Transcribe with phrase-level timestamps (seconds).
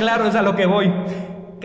[0.00, 0.94] Claro, es a lo que voy.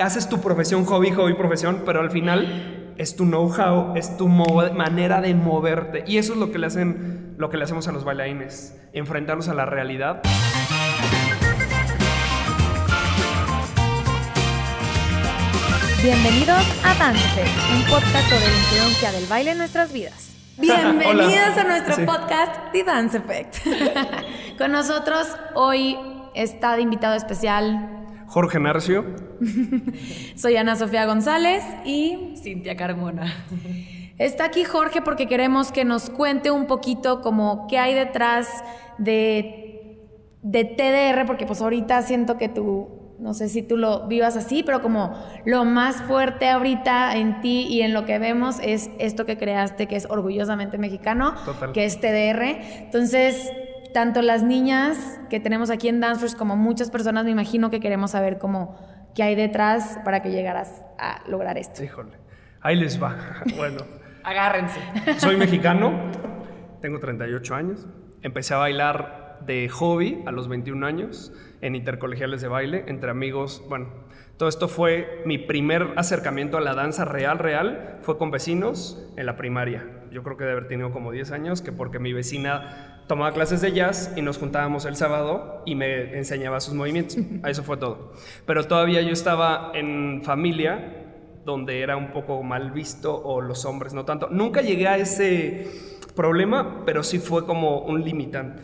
[0.02, 5.22] Haces tu profesión hobby, hobby, profesión, pero al final es tu know-how, es tu manera
[5.22, 6.04] de moverte.
[6.08, 9.50] Y eso es lo que le hacen, lo que le hacemos a los bailarines, enfrentarnos
[9.50, 10.24] a la realidad.
[16.02, 20.36] Bienvenidos a Dance, un podcast sobre la influencia del baile en nuestras vidas.
[20.58, 23.58] Bienvenidos a nuestro podcast The Dance Effect.
[24.58, 26.00] Con nosotros hoy
[26.34, 28.03] está de invitado especial
[28.34, 29.06] Jorge Narcio.
[30.36, 33.32] Soy Ana Sofía González y Cintia Carmona.
[34.18, 38.48] Está aquí Jorge porque queremos que nos cuente un poquito como qué hay detrás
[38.98, 40.00] de,
[40.42, 44.64] de TDR, porque pues ahorita siento que tú, no sé si tú lo vivas así,
[44.64, 45.14] pero como
[45.46, 49.86] lo más fuerte ahorita en ti y en lo que vemos es esto que creaste,
[49.86, 51.36] que es orgullosamente mexicano,
[51.72, 52.42] que es TDR.
[52.86, 53.52] Entonces,
[53.94, 58.12] tanto las niñas que tenemos aquí en Dancers como muchas personas me imagino que queremos
[58.12, 58.78] saber cómo
[59.16, 61.84] qué hay detrás para que llegaras a lograr esto.
[61.84, 62.18] Híjole,
[62.62, 63.16] ahí les va.
[63.56, 63.78] Bueno,
[64.24, 64.80] agárrense.
[65.18, 65.94] Soy mexicano,
[66.82, 67.88] tengo 38 años,
[68.22, 73.64] empecé a bailar de hobby a los 21 años en intercolegiales de baile entre amigos,
[73.70, 73.90] bueno,
[74.38, 79.26] todo esto fue mi primer acercamiento a la danza real, real, fue con vecinos en
[79.26, 79.88] la primaria.
[80.12, 83.62] Yo creo que debe haber tenido como 10 años, que porque mi vecina tomaba clases
[83.62, 87.18] de jazz y nos juntábamos el sábado y me enseñaba sus movimientos.
[87.48, 88.14] Eso fue todo.
[88.46, 91.00] Pero todavía yo estaba en familia
[91.46, 94.30] donde era un poco mal visto o los hombres no tanto.
[94.30, 95.68] Nunca llegué a ese
[96.16, 98.64] problema, pero sí fue como un limitante.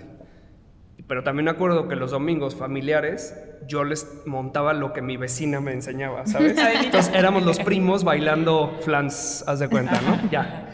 [1.08, 3.36] Pero también me acuerdo que los domingos familiares
[3.68, 6.56] yo les montaba lo que mi vecina me enseñaba, ¿sabes?
[6.84, 10.30] Entonces éramos los primos bailando flans, haz de cuenta, ¿no?
[10.30, 10.69] Ya.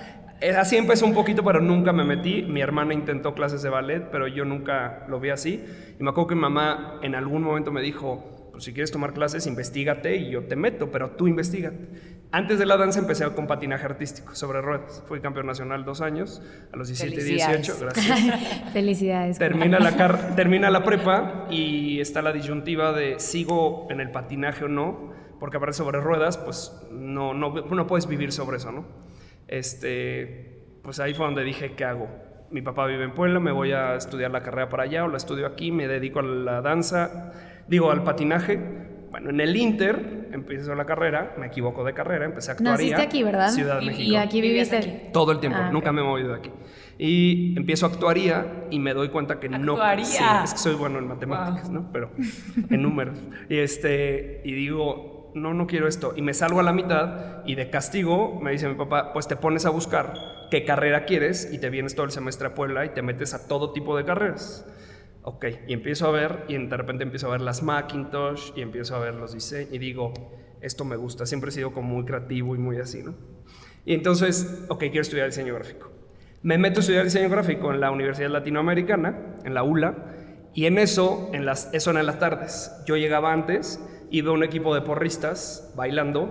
[0.57, 2.43] Así empezó un poquito, pero nunca me metí.
[2.43, 5.63] Mi hermana intentó clases de ballet, pero yo nunca lo vi así.
[5.99, 9.13] Y me acuerdo que mi mamá en algún momento me dijo, pues si quieres tomar
[9.13, 11.89] clases, investigate y yo te meto, pero tú investigate.
[12.31, 15.03] Antes de la danza empecé con patinaje artístico sobre ruedas.
[15.07, 16.41] Fui campeón nacional dos años,
[16.73, 17.77] a los 17 y 18.
[17.81, 18.71] Gracias.
[18.73, 19.37] Felicidades.
[19.37, 24.67] Termina la, termina la prepa y está la disyuntiva de sigo en el patinaje o
[24.67, 28.85] no, porque aparece sobre ruedas, pues no, no, no puedes vivir sobre eso, ¿no?
[29.47, 32.07] Este, pues ahí fue donde dije, ¿qué hago?
[32.51, 35.17] Mi papá vive en Puebla, me voy a estudiar la carrera para allá o la
[35.17, 37.33] estudio aquí, me dedico a la danza,
[37.67, 38.59] digo, al patinaje.
[39.09, 42.73] Bueno, en el Inter empiezo la carrera, me equivoco de carrera, empecé a actuar.
[42.73, 43.49] Naciste aquí, ¿verdad?
[43.49, 44.03] Ciudad de México.
[44.03, 44.93] Y aquí viviste aquí.
[45.13, 46.51] Todo el tiempo, ah, nunca me he movido de aquí.
[46.97, 49.77] Y empiezo a actuaría y me doy cuenta que no.
[50.03, 51.89] Sí, es que soy bueno en matemáticas, ¿no?
[51.91, 52.11] Pero
[52.69, 53.17] en números.
[53.49, 56.13] Y este, y digo, no, no quiero esto.
[56.15, 59.35] Y me salgo a la mitad y de castigo me dice mi papá, pues te
[59.35, 62.89] pones a buscar qué carrera quieres y te vienes todo el semestre a Puebla y
[62.89, 64.65] te metes a todo tipo de carreras.
[65.21, 68.95] Ok, y empiezo a ver y de repente empiezo a ver las Macintosh y empiezo
[68.95, 70.13] a ver los diseños y digo,
[70.61, 73.15] esto me gusta, siempre he sido como muy creativo y muy así, ¿no?
[73.85, 75.91] Y entonces, ok, quiero estudiar diseño gráfico.
[76.43, 80.15] Me meto a estudiar diseño gráfico en la Universidad Latinoamericana, en la ULA,
[80.53, 82.71] y en eso, en las, eso en las tardes.
[82.85, 83.79] Yo llegaba antes
[84.09, 86.29] y veo un equipo de porristas bailando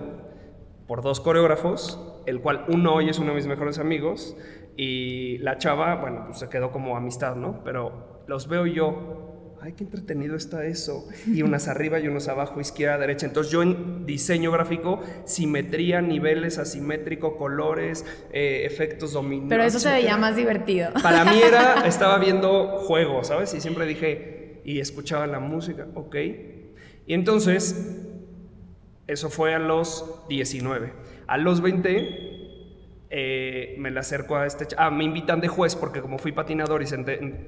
[0.87, 4.35] por dos coreógrafos, el cual uno hoy es uno de mis mejores amigos
[4.77, 7.63] y la chava, bueno, pues se quedó como amistad, ¿no?
[7.63, 11.07] Pero los veo yo, ay, qué entretenido está eso.
[11.25, 13.25] Y unas arriba y unos abajo, izquierda, derecha.
[13.25, 19.49] Entonces yo en diseño gráfico, simetría, niveles asimétrico, colores, eh, efectos dominantes.
[19.49, 20.91] Pero eso se veía más divertido.
[21.01, 23.53] Para mí era, estaba viendo juegos, ¿sabes?
[23.53, 26.15] Y siempre dije, y escuchaba la música, ok,
[27.07, 28.01] y entonces,
[29.07, 30.93] eso fue a los 19.
[31.27, 32.35] A los 20
[33.09, 34.67] eh, me le acerco a este...
[34.77, 36.85] Ah, me invitan de juez porque como fui patinador y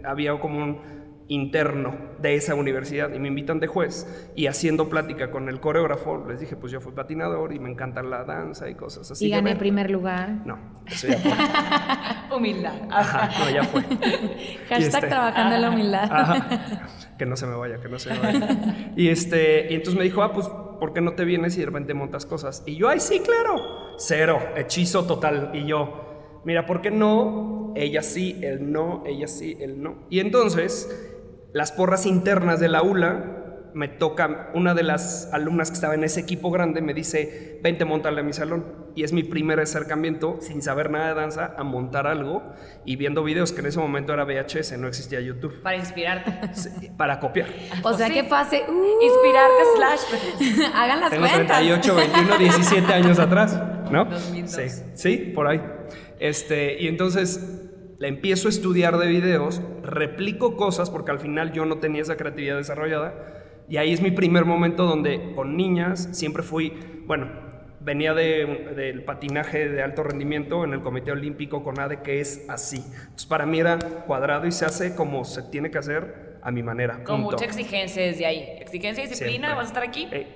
[0.03, 5.29] había como un interno de esa universidad y me invitan de juez y haciendo plática
[5.29, 8.75] con el coreógrafo les dije pues yo fui patinador y me encanta la danza y
[8.75, 9.27] cosas así.
[9.27, 10.29] ¿Y gané primer lugar?
[10.45, 11.33] No, eso ya fue.
[12.37, 12.73] humildad.
[12.89, 13.81] Ajá, no, ya fue.
[14.69, 16.09] Hashtag este, trabajando en la humildad.
[16.11, 16.87] Ajá,
[17.17, 18.93] que no se me vaya, que no se me vaya.
[18.95, 20.47] y, este, y entonces me dijo, ah, pues,
[20.79, 22.63] ¿por qué no te vienes y de repente montas cosas?
[22.65, 23.95] Y yo, ay, sí, claro.
[23.97, 25.51] Cero, hechizo total.
[25.53, 27.73] Y yo, mira, ¿por qué no?
[27.75, 29.95] Ella sí, él no, ella sí, él no.
[30.09, 31.16] Y entonces
[31.53, 33.37] las porras internas de la ULA,
[33.77, 37.85] me toca, una de las alumnas que estaba en ese equipo grande me dice, vente,
[37.85, 38.87] montale a mi salón.
[38.95, 42.41] Y es mi primer acercamiento, sin saber nada de danza, a montar algo
[42.85, 45.61] y viendo videos que en ese momento era VHS, no existía YouTube.
[45.61, 46.49] Para inspirarte.
[46.97, 47.49] para copiar.
[47.83, 48.65] O sea que pase...
[48.67, 50.71] Uh, inspirarte slash.
[50.73, 53.61] Hagan las Tengo 38, 21, 17 años atrás,
[53.91, 54.07] ¿no?
[54.47, 54.63] Sí,
[54.95, 55.61] sí, por ahí.
[56.19, 57.66] Este, y entonces
[57.99, 62.15] la empiezo a estudiar de videos, replico cosas porque al final yo no tenía esa
[62.17, 63.13] creatividad desarrollada
[63.69, 66.71] Y ahí es mi primer momento donde con niñas siempre fui,
[67.05, 67.27] bueno,
[67.81, 72.45] venía de- del patinaje de alto rendimiento en el Comité Olímpico con ADE, que es
[72.49, 72.77] así.
[72.77, 73.77] Entonces para mí era
[74.07, 77.03] cuadrado y se hace como se tiene que hacer a mi manera.
[77.03, 77.31] Con punto.
[77.31, 78.39] mucha exigencia desde ahí.
[78.61, 79.55] Exigencia y disciplina, Siempre.
[79.55, 80.07] vas a estar aquí.
[80.13, 80.27] Eh,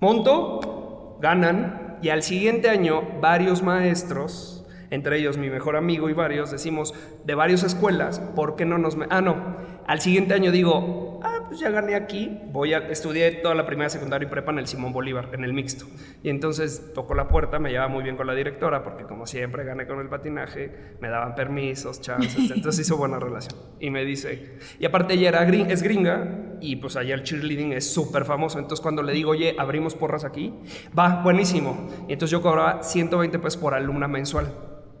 [0.00, 4.55] monto, ganan y al siguiente año varios maestros,
[4.90, 6.94] entre ellos mi mejor amigo y varios, decimos
[7.24, 8.96] de varias escuelas, ¿por qué no nos...
[8.96, 9.56] me-?" Ah, no,
[9.86, 12.78] al siguiente año digo, ah, pues ya gané aquí, voy a...
[12.78, 15.86] Estudié toda la primera, secundaria y prepa en el Simón Bolívar, en el mixto.
[16.22, 19.64] Y entonces tocó la puerta, me llevaba muy bien con la directora, porque como siempre
[19.64, 23.54] gané con el patinaje, me daban permisos, chances, entonces hizo buena relación.
[23.80, 27.72] Y me dice, y aparte ella era gring- es gringa, y pues allá el cheerleading
[27.74, 30.52] es súper famoso, entonces cuando le digo, oye, abrimos porras aquí,
[30.98, 31.86] va, buenísimo.
[32.08, 34.46] Y entonces yo cobraba 120 pesos por alumna mensual.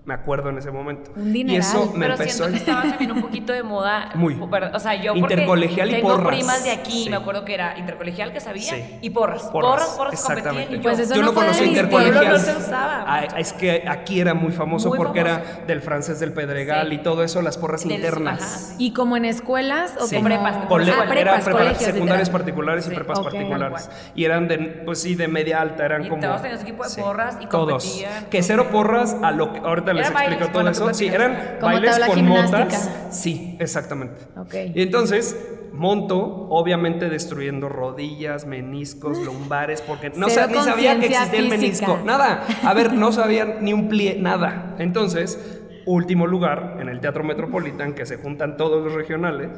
[0.06, 1.10] Me acuerdo en ese momento.
[1.16, 1.60] Un y dineral.
[1.62, 4.10] eso me Pero empezó siento que estaba también un poquito de moda.
[4.14, 4.40] Muy.
[4.50, 6.28] Pero, O sea, yo porque Intercolegial y tengo porras.
[6.28, 7.10] primas de aquí, Sí.
[7.10, 8.98] me acuerdo que era intercolegial que sabía Sí.
[9.02, 9.42] y porras.
[9.50, 10.76] Porras, Porras, porras, exactamente.
[10.76, 11.02] competían y Pues yo.
[11.04, 12.28] eso yo no no fue de conocí mis intercolegial.
[12.28, 13.04] no se usaba.
[13.04, 15.40] Ah, es que aquí era muy famoso Muy porque famoso.
[15.42, 16.94] era del francés del Pedregal Sí.
[16.94, 18.68] y todo eso, las porras Del- internas.
[18.68, 18.74] ajá.
[18.78, 20.14] ¿Y como en escuelas o Sí.
[20.14, 22.30] como Prepas, Cole- Ah, era prepas, prepa- colegios, secundarias literal.
[22.32, 23.24] particulares y prepas Ok.
[23.24, 23.90] particulares.
[24.14, 26.22] Y eran de, pues sí, de media alta, eran Y como...
[26.22, 27.84] todos tenían su equipo de porras y Todos.
[27.84, 28.26] competían.
[28.26, 30.94] Que cero porras a lo que ahorita les explico todo eso.
[30.94, 32.64] Sí, eran Como bailes tabla con gimnástica.
[32.64, 32.90] motas.
[33.10, 34.16] Sí, exactamente.
[34.36, 34.54] Ok.
[34.74, 35.36] Y entonces
[35.72, 41.48] monto, obviamente destruyendo rodillas, meniscos, lumbares, porque no Cero sa- ni sabía que existía el
[41.48, 41.98] menisco.
[42.04, 42.44] Nada.
[42.64, 44.74] A ver, no sabían ni un plie, nada.
[44.78, 49.50] Entonces, último lugar en el Teatro Metropolitan, que se juntan todos los regionales.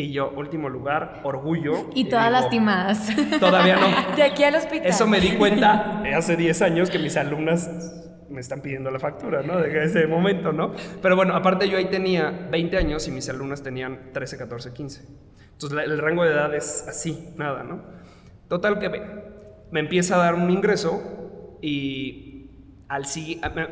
[0.00, 1.90] Y yo, último lugar, orgullo.
[1.92, 3.08] Y todas digo, lastimadas.
[3.40, 4.16] Todavía no.
[4.16, 4.86] De aquí al hospital.
[4.86, 7.68] Eso me di cuenta hace 10 años que mis alumnas
[8.30, 9.58] me están pidiendo la factura, ¿no?
[9.58, 10.72] De ese momento, ¿no?
[11.02, 15.04] Pero bueno, aparte yo ahí tenía 20 años y mis alumnas tenían 13, 14, 15.
[15.52, 17.82] Entonces la- el rango de edad es así, nada, ¿no?
[18.48, 19.00] Total que me,
[19.70, 22.50] me empieza a dar un ingreso y
[22.88, 23.04] al,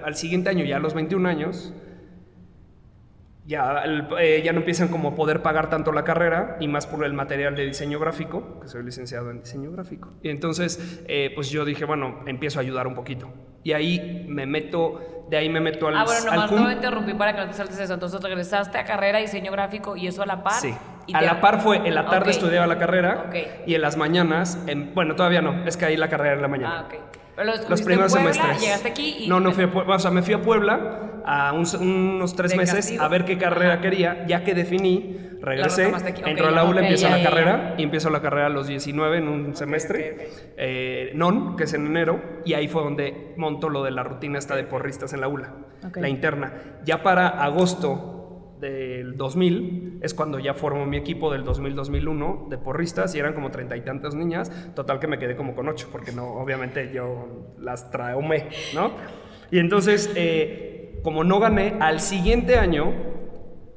[0.05, 1.73] al siguiente año, ya a los 21 años,
[3.47, 7.05] ya, el- eh, ya no empiezan como poder pagar tanto la carrera y más por
[7.05, 10.13] el material de diseño gráfico, que soy licenciado en diseño gráfico.
[10.23, 13.29] Y entonces, eh, pues yo dije, bueno, empiezo a ayudar un poquito.
[13.63, 16.75] Y ahí me meto, de ahí me meto al, Ah, bueno, nomás cum- voy a
[16.75, 17.95] interrumpir para que no te saltes eso.
[17.95, 20.53] Entonces regresaste a carrera diseño gráfico y eso a la par.
[20.55, 20.73] Sí.
[21.07, 23.31] Y A la par fue, en la tarde estudiaba la carrera
[23.67, 26.49] y en las mañanas, en- bueno, todavía no, es que ahí la carrera en la
[26.49, 26.79] mañana.
[26.81, 26.95] Ah, ok.
[27.37, 28.63] Pero lo Los primeros Puebla, semestres.
[28.63, 29.29] Llegaste aquí y.
[29.29, 29.97] No, no fui a Puebla.
[29.97, 33.03] O sea, me fui a Puebla a un- unos tres De meses castigo.
[33.03, 33.83] a ver qué carrera Ajá.
[33.83, 33.91] qué
[34.27, 35.93] ya que definí, regresé,
[36.25, 39.29] entro al ya, aula, empiezo la carrera y empiezo la carrera a los 19 en
[39.29, 43.91] un semestre, eh, non, que es en enero, y ahí fue donde monto lo de
[43.91, 45.53] la rutina esta de porristas en la ULA,
[45.87, 45.99] Ok.
[45.99, 46.55] la interna.
[46.85, 48.16] Ya para agosto
[48.61, 53.51] del 2000 es cuando ya formo mi equipo del 2000-2001 de porristas y eran como
[53.51, 57.55] treinta y tantas niñas, total que me quedé como con ocho porque no, obviamente yo
[57.59, 58.91] las traumé, ¿no?
[59.51, 62.93] Y entonces, eh, como no gané, al siguiente año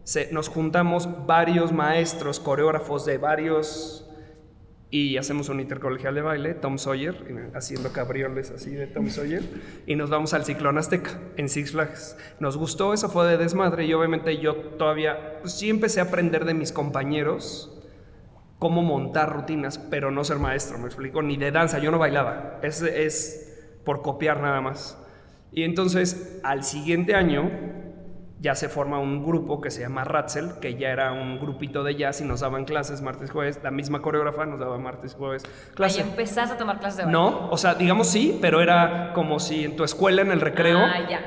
[0.04, 4.09] se- nos juntamos varios maestros, coreógrafos de varios
[4.92, 9.44] y hacemos un intercolegial de baile, Tom Sawyer, y haciendo cabrioles así de Tom Sawyer,
[9.86, 12.18] y nos vamos al Ciclón Azteca en Six Flags.
[12.40, 16.46] Nos gustó, eso fue de desmadre, y obviamente yo todavía, pues sí empecé a aprender
[16.46, 17.76] de mis compañeros
[18.58, 22.60] cómo montar rutinas, pero no ser maestro, me explico, ni de danza, yo no bailaba,
[22.64, 24.98] es, es por copiar nada más.
[25.52, 27.50] Y entonces, al siguiente año,
[28.42, 31.96] ya se forma un grupo que se llama Ratzel, que ya era un grupito de
[31.96, 35.74] jazz y nos daban clases martes, jueves, la misma coreógrafa nos daba martes, jueves Ahí
[35.76, 36.02] clase.
[36.02, 37.20] empezaste a tomar clases de baile.
[37.20, 40.80] No, o sea, digamos sí, pero era como si en tu escuela en el recreo
[40.80, 41.20] Ah, ya.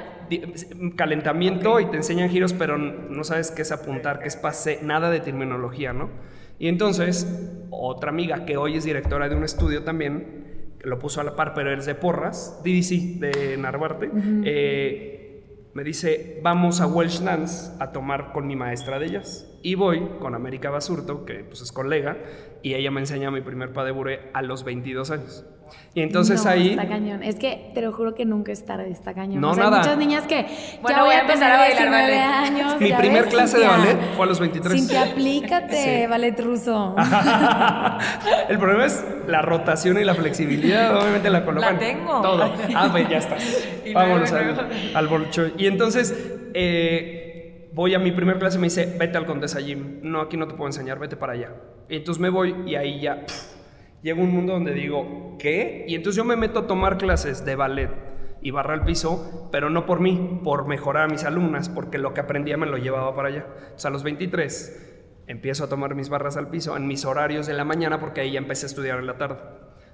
[0.96, 5.10] calentamiento y te enseñan giros, pero no sabes qué es apuntar, qué es pase, nada
[5.10, 6.08] de terminología, ¿no?
[6.58, 7.26] Y entonces,
[7.70, 11.54] otra amiga que hoy es directora de un estudio también, lo puso a la par,
[11.54, 14.10] pero es de Porras, DDC, de Narvarte,
[14.44, 15.11] eh,
[15.74, 19.48] me dice, vamos a Welsh Dance a tomar con mi maestra de ellas.
[19.62, 22.18] Y voy con América Basurto, que pues es colega,
[22.62, 25.44] y ella me enseña mi primer pas de bourrée a los 22 años.
[25.94, 26.70] Y entonces No, ahí...
[26.70, 27.22] Está cañón.
[27.22, 29.40] Es que te lo juro que nunca es tarde, está cañón.
[29.40, 29.82] No, O sea, hay nada.
[29.82, 30.46] muchas niñas que
[30.82, 32.18] Bueno, ya voy voy a a empezar a bailar 19 ballet.
[32.20, 32.80] años.
[32.80, 34.78] Mi primer ves, clase de ballet fue a los 23.
[34.80, 36.06] Cintia, aplícate, Sí.
[36.08, 36.94] ballet ruso.
[38.48, 41.74] El problema es la rotación y la flexibilidad, obviamente la colocan.
[41.74, 42.20] La tengo.
[42.20, 42.52] Todo.
[42.74, 43.36] Ah, pues ya está.
[43.84, 45.54] Y Vámonos al, al Bolshoi.
[45.58, 46.14] Y entonces
[46.54, 50.00] eh, voy a mi primer clase y me dice, vete al Condesa Gym.
[50.02, 51.50] No, aquí no te puedo enseñar, vete para allá.
[51.88, 53.54] Entonces me voy y ahí ya pff,
[54.02, 55.84] llega un mundo donde digo, ¿qué?
[55.88, 57.90] Y entonces yo me meto a tomar clases de ballet
[58.42, 62.12] y barra al piso, pero no por mí, por mejorar a mis alumnas, porque lo
[62.12, 63.46] que aprendía me lo llevaba para allá.
[63.76, 64.92] Sea, a los 23
[65.28, 68.32] empiezo a tomar mis barras al piso en mis horarios de la mañana porque ahí
[68.32, 69.38] ya empecé a estudiar en la tarde.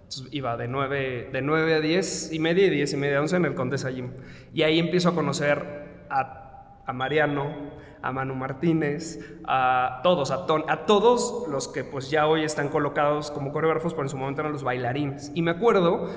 [0.09, 3.21] Entonces iba de 9, de 9 a 10 y media y 10 y media a
[3.21, 4.12] 11 en el Condesa Gym.
[4.54, 6.48] Y ahí empiezo a conocer a,
[6.88, 7.54] a Mariano,
[8.00, 10.47] a Manu Martínez, a todos, a,
[10.87, 14.52] todos los que pues ya hoy están colocados como coreógrafos, pero en su momento eran
[14.52, 15.30] los bailarines.
[15.35, 16.09] Y me acuerdo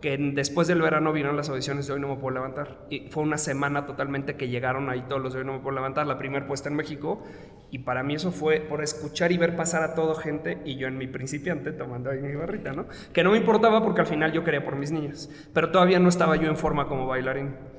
[0.00, 2.86] que después del verano vieron las audiciones de Hoy No Me Puedo Levantar.
[2.90, 5.76] Y fue una semana totalmente que llegaron ahí todos los de Hoy No Me Puedo
[5.76, 7.22] Levantar, la primera puesta en México.
[7.70, 10.88] Y para mí eso fue por escuchar y ver pasar a toda gente y yo
[10.88, 12.86] en mi principiante tomando ahí mi barrita, ¿no?
[13.12, 16.08] Que no me importaba porque al final yo quería por mis niñas, pero todavía no
[16.08, 17.75] estaba yo en forma como bailarín.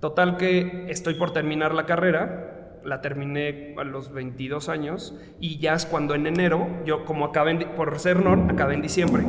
[0.00, 5.74] Total que estoy por terminar la carrera, la terminé a los 22 años y ya
[5.74, 9.24] es cuando en enero, yo como acabé en, por ser non, acabé en diciembre.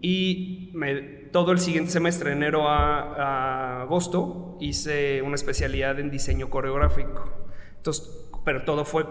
[0.00, 0.94] Y me,
[1.30, 7.24] todo el siguiente semestre, enero a, a, agosto, hice una especialidad en diseño coreográfico.
[7.76, 9.06] Entonces, pero todo fue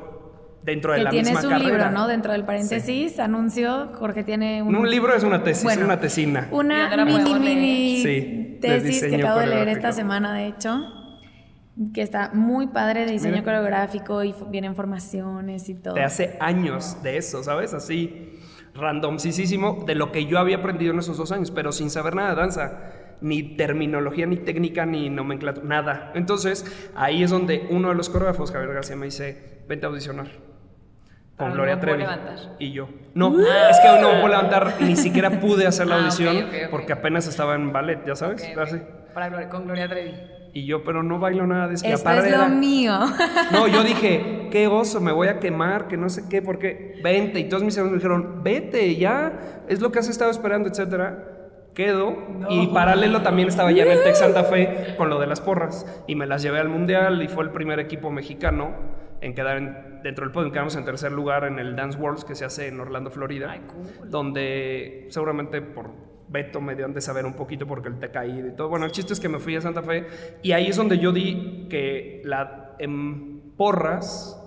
[0.64, 1.86] dentro de que la tienes misma un carrera.
[1.88, 2.08] libro, ¿no?
[2.08, 4.76] Dentro del paréntesis, anuncio, Jorge tiene un...
[4.76, 6.50] Un libro es una tesis, Bueno, una tesina.
[6.52, 10.82] Una mini, mini Sí, tesis que acabo de leer esta semana, de hecho,
[11.94, 13.44] que está muy padre de diseño Mira.
[13.44, 15.96] coreográfico y vienen formaciones y todo.
[15.96, 17.74] de hace años de eso, ¿sabes?
[17.74, 18.40] Así,
[18.74, 22.30] randomsísimo de lo que yo había aprendido en esos dos años, pero sin saber nada
[22.32, 26.12] de danza, ni terminología, ni técnica, ni nomenclatura, nada.
[26.16, 26.66] Entonces,
[26.96, 30.51] ahí es donde uno de los coreógrafos, Javier García, me dice, vente a audicionar.
[31.38, 31.98] Con Ah, Gloria no Trevi.
[32.00, 32.36] levantar.
[32.60, 36.00] Y yo, no, es que aún no puedo levantar, ni siquiera pude hacer la Ah,
[36.00, 38.78] audición porque apenas estaba en ballet, ya sabes, así.
[39.14, 40.14] Para con Gloria Trevi.
[40.54, 41.90] Y yo, pero no bailo nada de esquí.
[41.90, 43.00] Esto Aparte es lo era- mío.
[43.54, 47.40] no, yo dije, qué oso, me voy a quemar, que no sé qué, porque vente.
[47.40, 51.26] Y todos mis amigos me dijeron, vete, ya, es lo que has estado esperando, etcétera.
[51.74, 52.18] Quedo.
[52.50, 55.86] Y paralelo también estaba ya en el Tec Santa Fe con lo de las porras.
[56.06, 58.76] Y me las llevé al Mundial y fue el primer equipo mexicano
[59.22, 60.52] en quedar en- dentro del podio.
[60.52, 63.52] Quedamos en tercer lugar en el Dance Worlds que se hace en Orlando, Florida.
[63.52, 64.10] Ay, cool.
[64.10, 65.92] Donde seguramente por
[66.28, 68.70] Beto me dio de saber un poquito porque el te caído y todo.
[68.70, 70.08] Bueno, el chiste es que me fui a Santa Fe
[70.42, 74.38] y ahí es donde yo di que la en porras,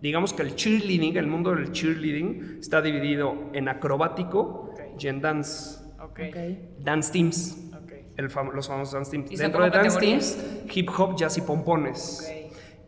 [0.00, 5.80] digamos que el cheerleading, el mundo del cheerleading está dividido en acrobático y en dance,
[6.00, 6.20] Ok.
[6.28, 6.36] Ok.
[6.78, 7.60] dance teams.
[7.74, 7.92] Ok.
[8.16, 9.32] el fam- los famosos dance teams.
[9.32, 12.30] ¿Y son Dentro de dance teams, hip hop, jazz y pompones.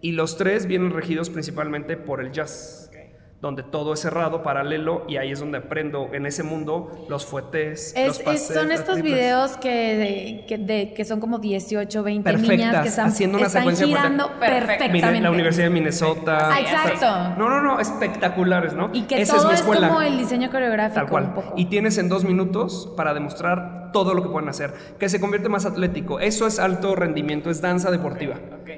[0.06, 2.92] Y los tres vienen regidos principalmente por el jazz,
[3.40, 7.92] donde todo es cerrado, paralelo, y ahí es donde aprendo en ese mundo los fuetes,
[7.96, 12.02] Es- los es- pases, son estos videos que, de- que, de- que son como 18,
[12.04, 15.06] 20 Perfectas, niñas que están, haciendo una están secuencia girando perfectamente.
[15.08, 16.50] Mine- la Universidad de Minnesota.
[16.54, 17.34] Ah, exacto.
[17.36, 18.90] No, no, no, espectaculares, ¿no?
[18.92, 19.88] Y que Esa todo mi es, escuela.
[19.88, 21.24] como el diseño coreográfico Tal cual.
[21.24, 21.52] un poco.
[21.56, 25.48] Y tienes en dos minutos para demostrar todo lo que pueden hacer, que se convierte
[25.48, 26.20] más atlético.
[26.20, 28.36] Eso es alto rendimiento, es danza deportiva.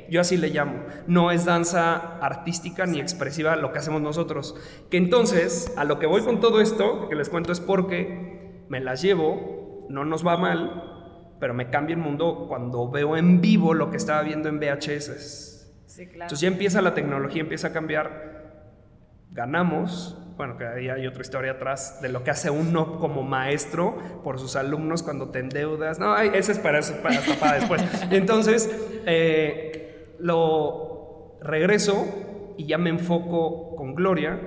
[0.08, 0.74] Yo así le llamo.
[1.08, 4.54] No es danza artística ni expresiva lo que hacemos nosotros.
[4.92, 8.78] Que entonces, a lo que voy con todo esto, que les cuento es porque me
[8.78, 13.74] las llevo, no nos va mal, pero me cambia el mundo cuando veo en vivo
[13.74, 15.72] lo que estaba viendo en VHS.
[15.86, 16.26] Sí, claro.
[16.26, 18.68] Entonces ya empieza la tecnología, empieza a cambiar,
[19.32, 23.98] ganamos, bueno, que ahí hay otra historia atrás de lo que hace uno como maestro
[24.22, 25.98] por sus alumnos cuando te endeudas.
[25.98, 27.82] No, ese es para, eso es para, para después.
[28.12, 28.70] Entonces,
[29.04, 32.06] eh, lo regreso
[32.56, 34.40] y ya me enfoco con Gloria.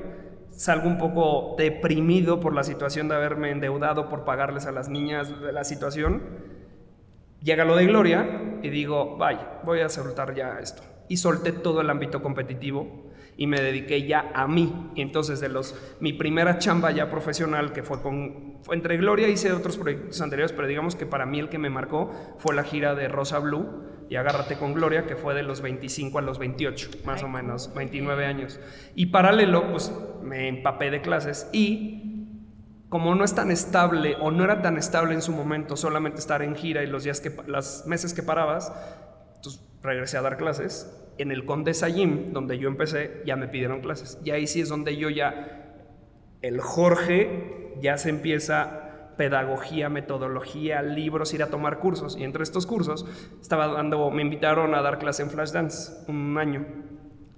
[0.51, 5.41] Salgo un poco deprimido por la situación de haberme endeudado por pagarles a las niñas
[5.41, 6.21] de la situación.
[7.43, 10.83] Llega lo de Gloria y digo, vaya, voy a soltar ya esto.
[11.09, 14.91] Y solté todo el ámbito competitivo y me dediqué ya a mí.
[14.95, 19.27] Y entonces de los mi primera chamba ya profesional que fue con fue entre Gloria
[19.27, 22.63] hice otros proyectos anteriores, pero digamos que para mí el que me marcó fue la
[22.63, 26.37] gira de Rosa Blue y Agárrate con Gloria, que fue de los 25 a los
[26.37, 28.59] 28, más o menos, 29 años.
[28.93, 32.27] Y paralelo, pues me empapé de clases y
[32.89, 36.41] como no es tan estable o no era tan estable en su momento solamente estar
[36.41, 38.73] en gira y los días que los meses que parabas,
[39.37, 41.00] entonces regresé a dar clases.
[41.17, 44.19] En el Condesa Gym, donde yo empecé, ya me pidieron clases.
[44.23, 45.75] Y ahí sí es donde yo ya,
[46.41, 52.17] el Jorge, ya se empieza pedagogía, metodología, libros, ir a tomar cursos.
[52.17, 53.05] Y entre estos cursos
[53.39, 56.65] estaba dando, me invitaron a dar clase en Flash Dance un año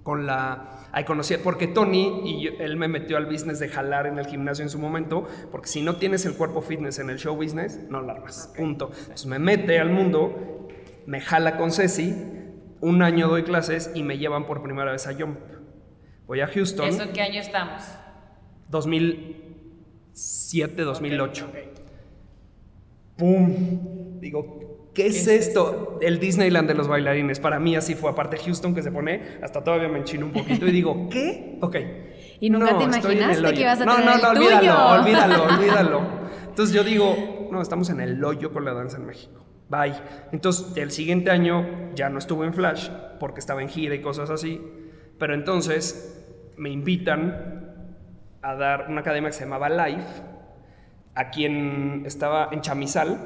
[0.03, 4.05] con la ahí conocí porque Tony y yo- él me metió al business de jalar
[4.05, 7.17] en el gimnasio en su momento porque si no tienes el cuerpo fitness en el
[7.19, 10.67] show business no lo armas punto entonces me mete al mundo
[11.05, 12.13] me jala con Ceci
[12.83, 15.37] un año doy clases y me llevan por primera vez a Jump
[16.27, 17.81] voy a Houston ¿Eso en qué año estamos?
[18.69, 21.57] 2007 2008 Ok, ok.
[23.17, 24.19] ¡Pum!
[24.19, 25.97] Digo, ¿qué es, esto?
[26.01, 27.39] El Disneyland de los bailarines.
[27.39, 28.09] Para mí así fue.
[28.09, 31.59] Aparte Houston que se pone, hasta todavía me enchino un poquito y digo, ¿qué?
[31.61, 31.75] Ok.
[32.39, 34.47] ¿Y nunca No, te el imaginaste que ibas a no, tener no, el no, tuyo?
[34.47, 36.01] olvídalo, olvídalo, olvídalo.
[36.49, 39.42] Entonces yo digo, no, estamos en el hoyo con la danza en México.
[39.73, 39.95] Bye.
[40.31, 42.89] Entonces, el siguiente año ya no estuve en Flash
[43.19, 44.61] porque estaba en gira y cosas así.
[45.17, 46.23] Pero entonces
[46.57, 47.73] me invitan
[48.43, 50.21] a dar una academia que se llamaba Life,
[51.15, 53.17] a quien estaba en Chamizal,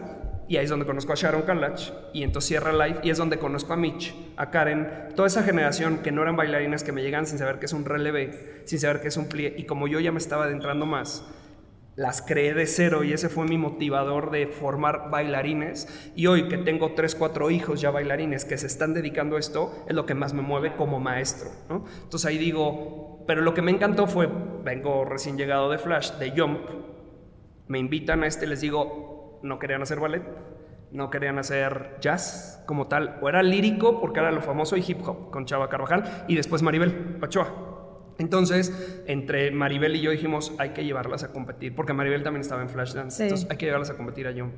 [0.48, 3.38] y ahí es donde conozco a Sharon Kalach, y entonces cierra Life, y es donde
[3.38, 7.26] conozco a Mitch, a Karen, toda esa generación que no eran bailarinas, que me llegan
[7.26, 10.00] sin saber qué es un relevé, sin saber qué es un plie, y como yo
[10.00, 11.26] ya me estaba adentrando más,
[11.98, 16.12] las creé de cero y ese fue mi motivador de formar bailarines.
[16.16, 19.84] Y hoy que tengo tres, cuatro hijos ya bailarines que se están dedicando a esto,
[19.90, 21.50] es lo que más me mueve como maestro.
[21.70, 24.30] Entonces ahí digo, pero lo que me encantó fue,
[24.64, 26.60] vengo recién llegado de Flash, de Jump,
[27.68, 30.22] me invitan a este, les digo, no querían hacer ballet,
[30.92, 35.00] no querían hacer jazz como tal, o era lírico porque era lo famoso y hip
[35.04, 37.67] hop con Chava Carvajal y después Maribel Ochoa.
[38.20, 38.72] Entonces,
[39.08, 42.70] entre Maribel y yo dijimos, hay que llevarlas a competir, porque Maribel también estaba en
[42.70, 43.24] Flashdance, Sí.
[43.24, 44.54] entonces hay que llevarlas a competir a Jump.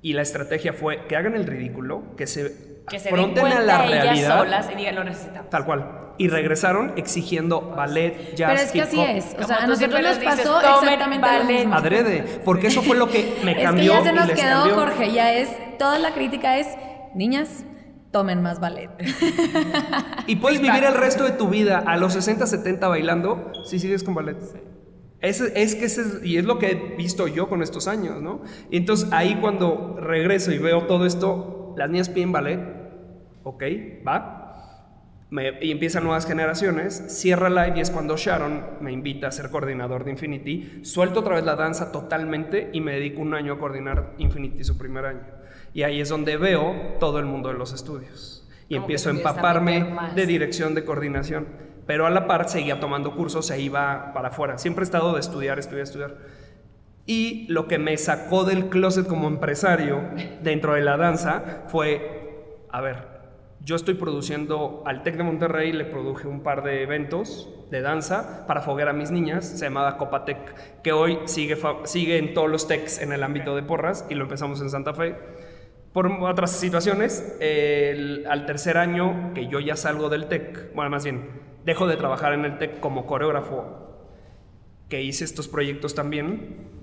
[0.00, 3.60] Y la estrategia fue que hagan el ridículo, que se, Que se den cuenta a
[3.62, 5.48] la ellas realidad, solas y digan, lo necesitamos.
[5.50, 6.00] tal cual.
[6.18, 9.34] Y regresaron exigiendo ballet, jazz, Pero es que así es.
[9.40, 11.58] O sea, a nosotros nos dices, pasó tomen exactamente lo ballet.
[11.60, 11.74] mismo.
[11.74, 14.38] Adrede, porque eso fue lo que me Es que cambió ya se y nos les
[14.40, 14.74] quedó, cambió.
[14.76, 15.48] Jorge, ya es,
[15.78, 16.68] toda la crítica es,
[17.14, 17.64] niñas,
[18.14, 18.90] tomen más ballet.
[20.28, 24.04] Y puedes vivir el resto de tu vida a los 60, 70 bailando si sigues
[24.04, 24.36] con ballet.
[25.20, 28.22] Es, es que ese es, y es lo que he visto yo con estos años,
[28.22, 28.42] ¿no?
[28.70, 32.60] Y entonces ahí cuando regreso y veo todo esto, las niñas piden ballet,
[33.42, 33.62] ok,
[34.06, 34.40] va.
[35.30, 39.50] Me- y empiezan nuevas generaciones, cierra live y es cuando Sharon me invita a ser
[39.50, 40.80] coordinador de Infinity.
[40.84, 44.78] Suelto otra vez la danza totalmente y me dedico un año a coordinar Infinity su
[44.78, 45.22] primer año.
[45.74, 48.48] Y ahí es donde veo todo el mundo de los estudios.
[48.68, 51.48] Y Como empiezo a empaparme de dirección de coordinación.
[51.86, 54.56] Pero a la par seguía tomando cursos e iba para afuera.
[54.56, 56.16] Siempre he estado de estudiar, estudiar, estudiar.
[57.06, 60.00] Y lo que me sacó del closet como empresario
[60.42, 63.14] dentro de la danza fue, a ver,
[63.60, 68.46] yo estoy produciendo al TEC de Monterrey, le produje un par de eventos de danza
[68.46, 72.68] para foguear a mis niñas, se llamaba Copatec, que hoy sigue, sigue en todos los
[72.68, 75.16] TECs en el ámbito de porras y lo empezamos en Santa Fe.
[75.94, 77.38] Por otras situaciones,
[78.28, 81.30] al tercer año que yo ya salgo del TEC, bueno, más bien,
[81.64, 83.64] dejo de trabajar en el TEC como coreógrafo,
[84.88, 86.73] que hice estos proyectos también,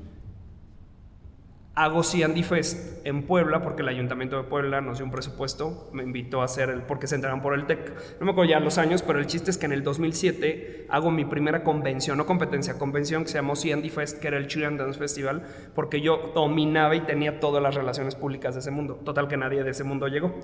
[1.73, 6.03] hago C&D Fest en Puebla porque el Ayuntamiento de Puebla nos dio un presupuesto, me
[6.03, 8.19] invitó a hacer el, porque se entregan por el TEC.
[8.19, 11.11] No me acuerdo ya los años, pero el chiste es que en el 2007 hago
[11.11, 14.77] mi primera convención, no competencia, convención que se llamó C&D Fest, que era el Chilean
[14.77, 18.95] Dance Festival, porque yo dominaba y tenía todas las relaciones públicas de ese mundo.
[19.05, 20.35] Total que nadie de ese mundo llegó.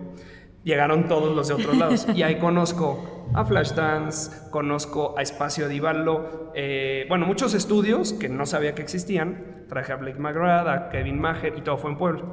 [0.63, 2.07] Llegaron todos los de otros lados.
[2.15, 8.45] Y ahí conozco a Flashdance, conozco a Espacio Divallo, eh, bueno, muchos estudios que no
[8.45, 9.65] sabía que existían.
[9.67, 12.23] Traje a Blake McGrath, a Kevin Maher y todo fue en Puebla.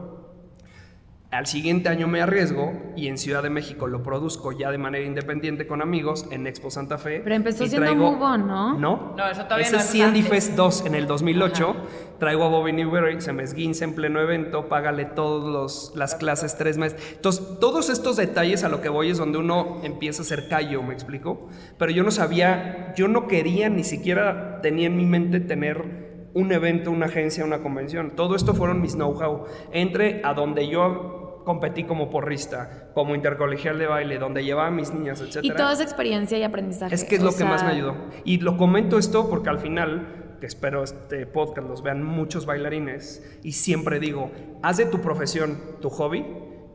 [1.35, 5.05] Al siguiente año me arriesgo y en Ciudad de México lo produzco ya de manera
[5.05, 7.23] independiente con amigos en Expo Santa Fe.
[7.25, 8.79] Pero empezó siendo Move On, ¿no?
[8.79, 10.29] No, No, eso todavía Ese no, es antes.
[10.29, 11.75] Fest 2 en el 2008.
[12.21, 16.79] Traigo a Bobby Newberry, se me esguince en pleno evento, págale todas las clases tres
[16.79, 17.03] meses.
[17.17, 20.85] Entonces, todos estos detalles a lo que voy es donde uno empieza a ser callo,
[20.85, 21.49] ¿me explico?
[21.79, 26.04] Pero yo no sabía, yo no quería, ni siquiera tenía en mi mente tener
[26.35, 28.13] un evento, una agencia, una convención.
[28.17, 29.45] Todo esto fueron mis know-how.
[29.73, 34.93] Entre a donde yo competí como porrista, como intercolegial de baile, donde llevaba a mis
[34.93, 35.39] niñas, etc.
[35.43, 36.95] Y toda esa experiencia y aprendizaje.
[36.95, 37.95] Es que es o lo que más me ayudó.
[38.25, 43.39] Y lo comento esto porque al final, que espero este podcast los vean muchos bailarines,
[43.43, 44.31] y siempre digo,
[44.63, 46.27] haz de tu profesión tu hobby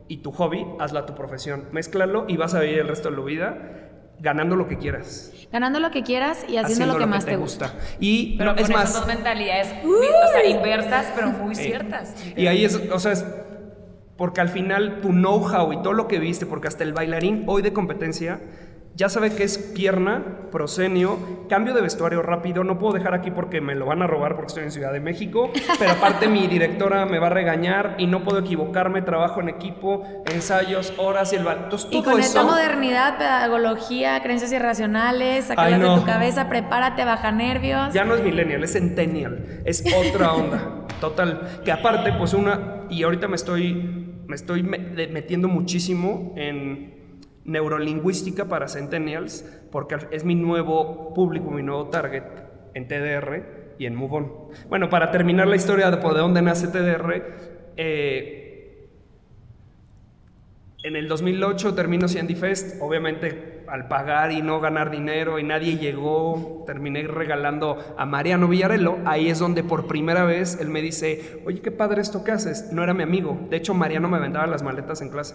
[0.08, 1.64] y tu hobby hazla tu profesión.
[1.72, 3.89] Mézclalo y vas a vivir el resto de tu vida
[4.20, 5.32] ganando lo que quieras.
[5.52, 7.74] Ganando lo que quieras y haciendo, lo que más te gusta.
[7.98, 12.14] Y Pero no, con es esas más, dos mentalidades, o sea, inversas, pero muy ciertas.
[12.36, 13.24] Y ahí es, o sea, es
[14.16, 17.62] porque al final tu know-how y todo lo que viste, porque hasta el bailarín hoy
[17.62, 18.38] de competencia
[18.94, 23.60] ya sabe que es pierna, proscenio, cambio de vestuario rápido, no puedo dejar aquí porque
[23.60, 27.06] me lo van a robar porque estoy en Ciudad de México, pero aparte mi directora
[27.06, 31.46] me va a regañar y no puedo equivocarme, trabajo en equipo, ensayos, horas y el...
[31.46, 32.20] Entonces, Y con eso...
[32.20, 35.94] esta modernidad, pedagogía, creencias irracionales, sacarlas no.
[35.94, 37.94] de tu cabeza, prepárate, baja nervios.
[37.94, 41.62] Ya no es millennial, es centennial, es otra onda, total.
[41.64, 46.99] Que aparte, pues una, y ahorita me estoy, me estoy metiendo muchísimo en
[47.50, 52.24] neurolingüística para centennials, porque es mi nuevo público, mi nuevo target
[52.74, 54.32] en TDR y en Move On.
[54.68, 57.24] Bueno, para terminar la historia de por de dónde nace TDR,
[57.76, 58.40] eh,
[60.82, 65.76] En el 2008 termino Sandy Fest, obviamente al pagar y no ganar dinero y nadie
[65.76, 71.42] llegó, terminé regalando a Mariano Villarello, ahí es donde por primera vez él me dice,
[71.44, 74.46] oye, qué padre esto que haces, no era mi amigo, de hecho Mariano me vendaba
[74.46, 75.34] las maletas en clase,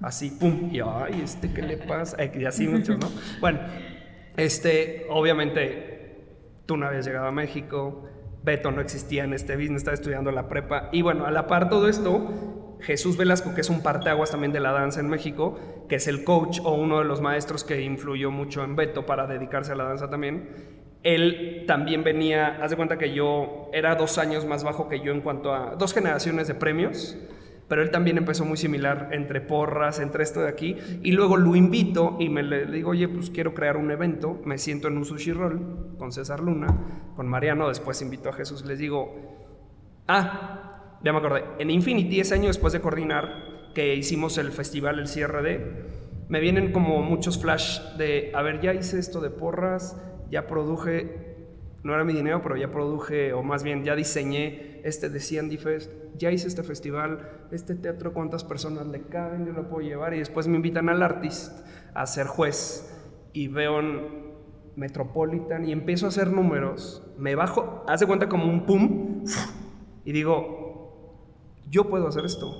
[0.00, 2.16] así, pum, y ay, este, ¿qué le pasa?
[2.24, 3.08] Y así mucho, ¿no?
[3.40, 3.60] Bueno,
[4.36, 6.18] este, obviamente,
[6.66, 8.08] tú no habías llegado a México,
[8.42, 10.88] Beto no existía en este business, estaba estudiando la prepa.
[10.92, 14.60] Y bueno, a la par todo esto, Jesús Velasco, que es un parteaguas también de
[14.60, 18.30] la danza en México, que es el coach o uno de los maestros que influyó
[18.30, 22.98] mucho en Beto para dedicarse a la danza también, él también venía, haz de cuenta
[22.98, 26.54] que yo era dos años más bajo que yo en cuanto a dos generaciones de
[26.54, 27.16] premios
[27.68, 31.56] pero él también empezó muy similar entre porras, entre esto de aquí, y luego lo
[31.56, 35.04] invito y me le, digo, oye, pues quiero crear un evento, me siento en un
[35.04, 36.68] sushi roll con César Luna,
[37.16, 39.14] con Mariano, después invito a Jesús, les digo,
[40.08, 44.98] ah, ya me acordé, en Infinity, ese año después de coordinar, que hicimos el festival,
[44.98, 49.30] el cierre de, me vienen como muchos flash de, a ver, ya hice esto de
[49.30, 50.00] porras,
[50.30, 51.34] ya produje
[51.84, 55.56] no era mi dinero, pero ya produje, o más bien ya diseñé este de Sandy
[55.56, 60.12] Fest, ya hice este festival, este teatro, cuántas personas le caben, yo lo puedo llevar,
[60.12, 62.94] y después me invitan al artist a ser juez,
[63.32, 64.34] y veo en
[64.76, 69.24] Metropolitan, y empiezo a hacer números, me bajo, hace cuenta como un pum,
[70.04, 72.52] y digo, yo puedo hacer esto.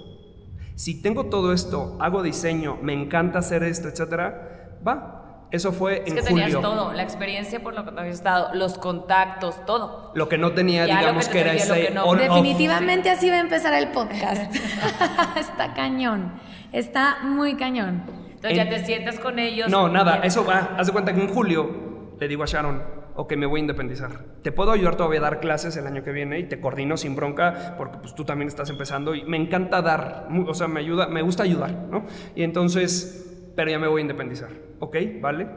[0.77, 5.24] Si tengo todo esto, hago diseño, me encanta hacer esto, etcétera, va,
[5.55, 6.45] eso fue es en que julio.
[6.47, 10.13] tenías todo, la experiencia por lo que habías estado, los contactos, todo.
[10.15, 12.05] Lo que no tenía, Ya, lo digamos que que, te era ese que no.
[12.05, 12.23] on-off.
[12.23, 14.55] Definitivamente así va a empezar el podcast.
[15.37, 16.33] Está cañón.
[16.73, 18.03] Está muy cañón.
[18.35, 19.69] Entonces En- ya te sientas con ellos.
[19.71, 20.75] No, nada, eso va.
[20.77, 22.83] Haz de cuenta que en julio le digo a Sharon,
[23.17, 24.11] ok, me voy a independizar.
[24.43, 27.15] Te puedo ayudar todavía a dar clases el año que viene y te coordino sin
[27.17, 31.07] bronca porque pues tú también estás empezando y me encanta dar, o sea, me ayuda,
[31.09, 32.05] me gusta ayudar, ¿no?
[32.35, 33.24] Y entonces,
[33.55, 34.51] pero ya me voy a independizar.
[34.81, 35.49] Ok, vale.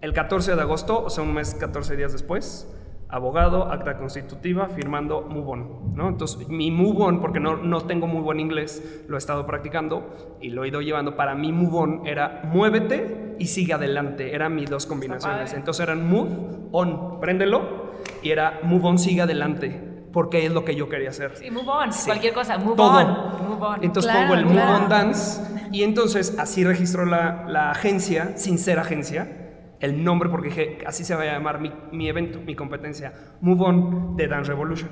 [0.00, 2.72] El 14 de agosto, o sea, un mes, 14 días después,
[3.08, 6.08] abogado, acta constitutiva, firmando Move On, ¿no?
[6.08, 10.36] Entonces, mi Move On, porque no, no tengo muy buen inglés, lo he estado practicando
[10.40, 11.16] y lo he ido llevando.
[11.16, 14.34] Para mí, Move On era muévete y sigue adelante.
[14.34, 15.54] Eran mis dos combinaciones.
[15.54, 20.74] Entonces, eran Move On, préndelo, y era Move On, sigue adelante, porque es lo que
[20.74, 21.36] yo quería hacer.
[21.36, 22.06] Sí, move on, Sí.
[22.06, 22.96] cualquier cosa, move Todo.
[22.96, 23.84] on, move on.
[23.84, 24.84] Entonces Claro, pongo el Move claro.
[24.84, 30.48] On Dance y entonces así registró la, la agencia, sin ser agencia, el nombre porque
[30.48, 34.48] dije, así se va a llamar mi, mi evento, mi competencia, Move On de Dance
[34.50, 34.88] Revolution.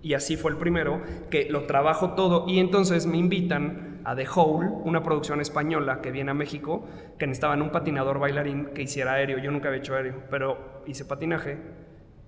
[0.00, 4.26] Y así fue el primero, que lo trabajo todo y entonces me invitan a The
[4.34, 6.86] Hole, una producción española que viene a México,
[7.18, 9.36] que necesitaban un patinador bailarín que hiciera aéreo.
[9.36, 11.58] Yo nunca había hecho aéreo, pero hice patinaje,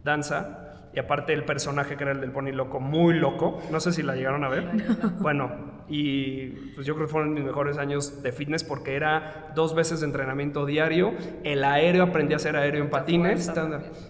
[0.04, 3.92] danza y aparte el personaje que era el del pony loco, muy loco, no sé
[3.92, 4.70] si la llegaron a ver.
[5.20, 5.50] Bueno,
[5.88, 10.00] y pues yo creo que fueron mis mejores años de fitness porque era dos veces
[10.00, 13.52] de entrenamiento diario, el aéreo, aprendí a hacer aéreo en patines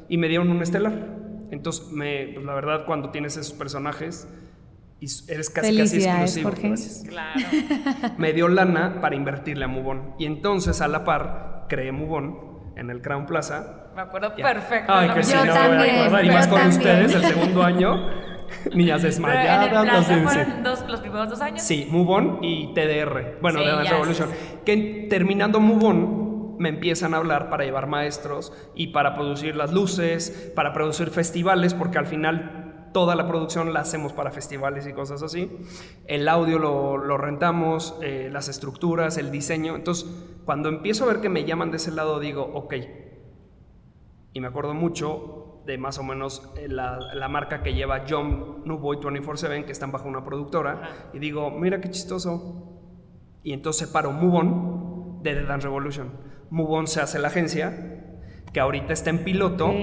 [0.08, 0.92] y me dieron un estelar.
[1.50, 4.28] Entonces, me, pues, la verdad, cuando tienes esos personajes,
[5.00, 6.50] y eres casi casi exclusivo.
[6.50, 6.68] Jorge.
[6.68, 7.40] Gracias Claro.
[8.18, 10.14] me dio lana para invertirle a Mubon.
[10.18, 13.83] Y entonces, a la par, creé Mubon en el Crown Plaza.
[13.94, 14.44] Me acuerdo Ya.
[14.44, 14.92] perfecto.
[14.92, 16.24] Ay, que sí, Yo no me también, acordar.
[16.24, 16.78] Y más con también.
[16.78, 18.24] ustedes, el segundo año.
[18.74, 20.14] Niñas desmayadas, sí.
[20.22, 21.62] fueron dos, los primeros dos años.
[21.62, 23.38] Sí, Move On y TDR.
[23.40, 24.28] Bueno, Sí, de Dance Revolution.
[24.30, 29.56] sí, Que terminando Move On, me empiezan a hablar para llevar maestros y para producir
[29.56, 34.86] las luces, para producir festivales, porque al final toda la producción la hacemos para festivales
[34.86, 35.50] y cosas así.
[36.06, 39.74] El audio lo, lo rentamos, eh, las estructuras, el diseño.
[39.74, 40.06] Entonces,
[40.44, 42.74] cuando empiezo a ver que me llaman de ese lado, digo, ok.
[44.34, 48.62] Y me acuerdo mucho de más o menos eh, la, la marca que lleva John
[48.66, 52.80] Newboy 24-7, que están bajo una productora, y digo, mira qué chistoso.
[53.42, 56.10] Y entonces separo Move On de The Dance Revolution.
[56.50, 58.02] Move On se hace la agencia,
[58.52, 59.74] que ahorita está en piloto, Ok.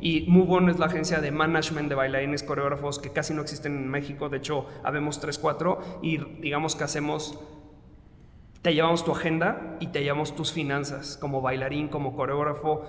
[0.00, 3.76] y Move On es la agencia de management de bailarines coreógrafos que casi no existen
[3.76, 7.38] en México, de hecho, habemos 3, 4, y digamos que hacemos
[8.62, 12.82] te llevamos tu agenda y te llevamos tus finanzas como bailarín, como coreógrafo.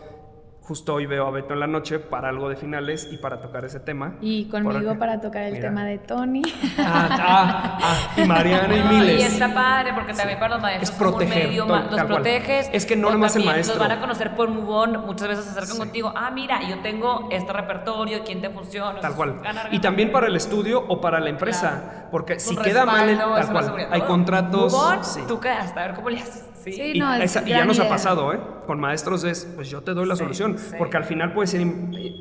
[0.70, 3.66] Justo hoy veo a Beto en la noche para algo de finales y para tocar
[3.66, 4.14] ese tema.
[4.22, 5.70] Y conmigo para tocar el Mira.
[5.70, 6.44] tema de Tony.
[6.78, 9.20] Ah, ah, ah, y Mariana y No, miles.
[9.20, 11.82] Y está padre porque también para los maestros Es como un proteger, medio, todo, ma-
[11.86, 12.06] los cual.
[12.08, 12.70] proteges.
[12.72, 13.78] Es que no nomás el maestro.
[13.80, 16.14] Los van a conocer por Mubón, muchas veces se acercan contigo.
[16.16, 19.00] Ah, mira, yo tengo este repertorio, quién te funciona.
[19.00, 19.40] Tal cual.
[19.42, 22.06] Ganar, Y también para el estudio o para la empresa.
[22.12, 23.88] Porque Un si queda mal, el- tal cual.
[23.90, 24.72] Hay contratos.
[24.72, 25.22] Mubón, sí.
[25.28, 26.46] tú quedaste, a ver cómo le haces.
[26.64, 26.74] Sí.
[26.74, 26.82] Sí.
[26.96, 28.40] Y, no, es esa- y ya nos ha pasado, ¿eh?
[28.68, 30.58] Con maestros es, pues yo te doy la Sí, solución.
[30.60, 30.76] Sí.
[30.78, 31.65] Porque al final puede ser,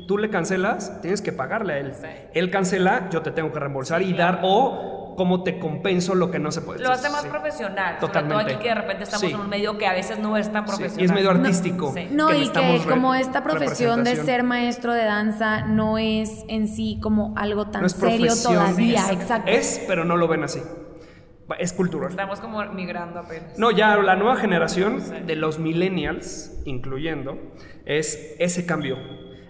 [0.07, 1.93] tú le cancelas, tienes que pagarle a él.
[1.93, 2.07] Sí.
[2.33, 4.33] Él cancela, yo te tengo que reembolsar Sí, y claro.
[4.37, 7.27] dar, o cómo te compenso lo que no se puede Lo hace más Sí.
[7.27, 7.97] profesional.
[7.99, 8.33] Totalmente.
[8.35, 9.33] Sobre todo aquí que de repente estamos Sí.
[9.33, 11.01] en un medio que a veces no es tan Sí, profesional.
[11.01, 11.91] Y es medio artístico.
[11.93, 12.07] Sí.
[12.11, 16.99] No, y que como esta profesión de ser maestro de danza no es en sí
[17.01, 19.51] como algo tan No es serio todavía, es- exacto.
[19.51, 20.61] Es, pero no lo ven así.
[21.57, 22.11] Es cultural.
[22.11, 23.57] Estamos como migrando apenas.
[23.57, 27.37] No, ya la nueva generación de los millennials, incluyendo,
[27.85, 28.97] es ese cambio.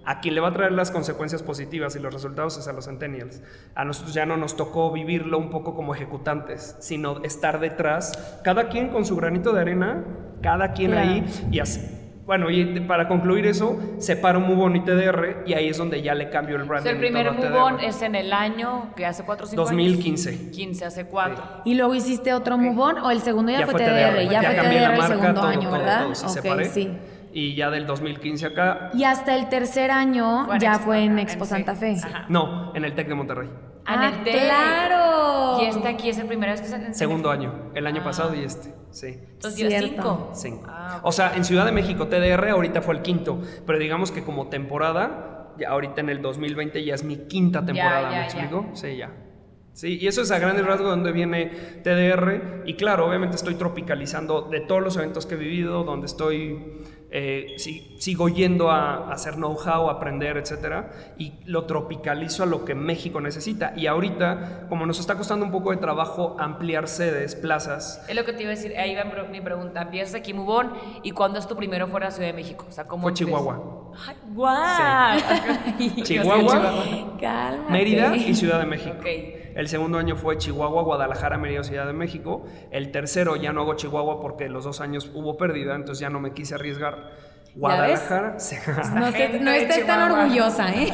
[0.06, 2.86] A quien le va a traer las consecuencias positivas y los resultados es a los
[2.86, 3.44] centennials.
[3.76, 8.70] A nosotros ya no nos tocó vivirlo un poco como ejecutantes, sino estar detrás, cada
[8.70, 10.04] quien con su granito de arena,
[10.42, 11.10] cada quien Claro.
[11.10, 11.82] ahí y así.
[12.30, 16.13] Bueno, y para concluir eso, separo Move On y TDR y ahí es donde ya
[16.13, 16.84] le cambio el O branding.
[16.84, 17.58] sea, el y primer todo a move TDR.
[17.63, 20.30] on es en el año que hace 4 o 5 2015.
[20.30, 20.42] años.
[20.56, 21.44] 15, hace 4.
[21.65, 24.30] ¿Y luego hiciste otro move on o el segundo ya, fue TDR?
[24.30, 26.04] Ya, fue cambié TDR la el marca, segundo todo, año, todo, ¿verdad?
[26.04, 26.65] todo, sí, ok, separé.
[26.65, 26.92] sí.
[27.34, 31.46] Y ya del 2015 acá, Y hasta el tercer año ya Expo, fue en Expo
[31.46, 31.80] en Santa sí.
[31.80, 31.96] Fe.
[32.04, 32.26] Ajá.
[32.30, 33.50] no, en el TEC de Monterrey.
[33.89, 35.62] Ah, Ah, claro.
[35.62, 38.06] Y este aquí es el primera vez que se en- Segundo año, el año Ah.
[38.06, 39.08] pasado y este, sí.
[39.08, 39.73] Entonces.
[39.80, 40.32] 5.
[40.34, 40.63] Cinco.
[40.67, 40.99] Ah.
[41.04, 44.47] O sea, en Ciudad de México, TDR ahorita fue el quinto, pero digamos que como
[44.47, 48.23] temporada, ya ahorita en el 2020 ya es mi quinta temporada, ya, ¿me ya.
[48.25, 48.65] explico?
[48.73, 49.12] Sí, ya.
[49.73, 51.45] Sí, y eso es a grandes rasgos donde viene
[51.84, 52.63] TDR.
[52.65, 57.56] Y claro, obviamente estoy tropicalizando de todos los eventos que he vivido, donde estoy, eh,
[57.98, 63.19] sigo yendo a, a hacer know-how, aprender, etcétera, y lo tropicalizo a lo que México
[63.19, 63.74] necesita.
[63.76, 68.26] Y ahorita, como nos está costando un poco de trabajo ampliar sedes, plazas, Es lo
[68.26, 69.82] que te iba a decir, ahí va mi pre- mi pregunta.
[69.82, 70.72] Empiezas aquí Mubón
[71.04, 72.65] y ¿cuándo es tu primero fuera de Ciudad de México?
[72.69, 73.28] O sea, ¿cómo fue empiezas?
[73.39, 73.91] Chihuahua.
[74.08, 75.19] Ay, guau.
[76.04, 77.72] Chihuahua, Cálmate.
[77.72, 78.95] Mérida y Ciudad de México.
[79.00, 79.08] Ok.
[79.60, 82.45] El segundo año fue Chihuahua, Guadalajara, Mérida, Ciudad de México.
[82.72, 86.22] El tercero ya no hago Chihuahua porque los dos años hubo pérdida, entonces ya no
[86.22, 87.10] me quise arriesgar.
[87.56, 88.36] Guadalajara.
[88.36, 88.39] No,
[89.12, 90.88] sé- no estés tan orgullosa, ¿eh?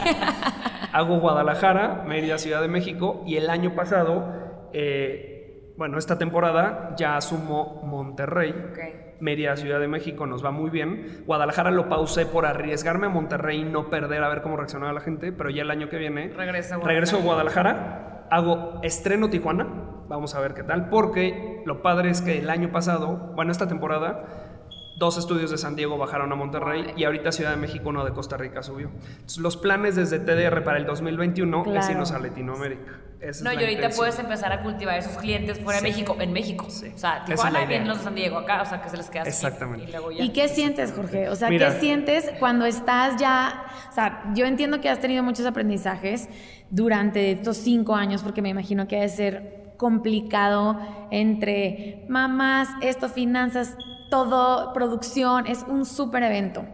[0.94, 3.24] hago Guadalajara, Mérida, Ciudad de México.
[3.28, 4.34] Y el año pasado,
[4.74, 8.50] eh, bueno, esta temporada ya asumo Monterrey.
[8.72, 8.80] Ok.
[9.20, 11.24] Mérida, Ciudad de México nos va muy bien.
[11.28, 15.02] Guadalajara lo pausé por arriesgarme a Monterrey y no perder a ver cómo reaccionaba la
[15.02, 16.38] gente, pero ya el año que viene a
[16.88, 19.68] regreso a Guadalajara, hago estreno Tijuana,
[20.08, 23.68] vamos a ver qué tal, porque lo padre es que el año pasado, bueno, esta
[23.68, 24.26] temporada,
[24.98, 28.12] dos estudios de San Diego bajaron a Monterrey y ahorita Ciudad de México, uno de
[28.12, 28.90] Costa Rica subió.
[28.90, 31.92] Entonces, los planes desde TDR para el 2021 es Claro.
[31.92, 32.92] irnos a Latinoamérica.
[33.20, 33.98] Esa es No, y ahorita intención.
[33.98, 35.90] puedes empezar a cultivar esos clientes fuera de.
[35.90, 36.68] México, en México.
[36.70, 36.92] Sí.
[36.94, 39.10] O sea, es Tijuana vienen los de San Diego acá, o sea, que se les
[39.10, 39.30] queda así.
[39.30, 39.86] Exactamente.
[39.86, 40.24] Y, luego ya.
[40.24, 41.30] ¿Y qué sientes, Jorge?
[41.30, 41.74] O sea, Mira.
[41.74, 43.66] ¿qué sientes cuando estás ya...
[43.90, 46.30] O sea, yo entiendo que has tenido muchos aprendizajes
[46.70, 50.80] durante estos cinco años, porque me imagino que debe ser complicado
[51.12, 53.78] entre mamás, esto, finanzas,
[54.10, 56.66] todo, producción, es un súper evento.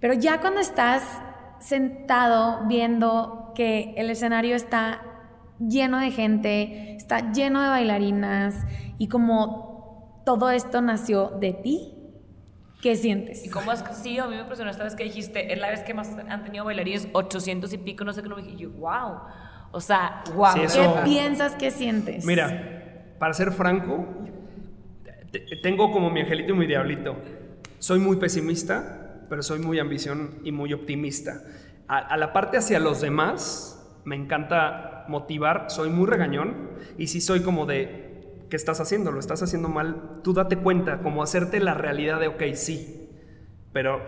[0.00, 1.02] Pero ya cuando estás
[1.60, 5.02] sentado viendo que el escenario está
[5.58, 8.66] lleno de gente, está lleno de bailarinas
[8.98, 11.94] y como todo esto nació de ti,
[12.82, 13.46] ¿qué sientes?
[13.46, 14.18] ¿Y cómo que sí?
[14.18, 16.64] A mí me impresionó esta vez que dijiste, es la vez que más han tenido
[16.64, 19.20] bailarines, 800 y pico, no sé qué, no me dije, yo, wow.
[19.72, 20.52] O sea, wow.
[20.68, 22.24] Sí, ¿Qué piensas que sientes?
[22.24, 24.06] Mira, para ser franco,
[25.62, 27.16] tengo como mi angelito y mi diablito.
[27.78, 31.42] Soy muy pesimista, pero soy muy ambición y muy optimista.
[31.86, 37.40] A, la parte hacia los demás, me encanta motivar, soy muy regañón y si soy
[37.40, 39.12] como de, ¿qué estás haciendo?
[39.12, 43.10] Lo estás haciendo mal, tú date cuenta, como hacerte la realidad de, ok, sí,
[43.72, 44.00] pero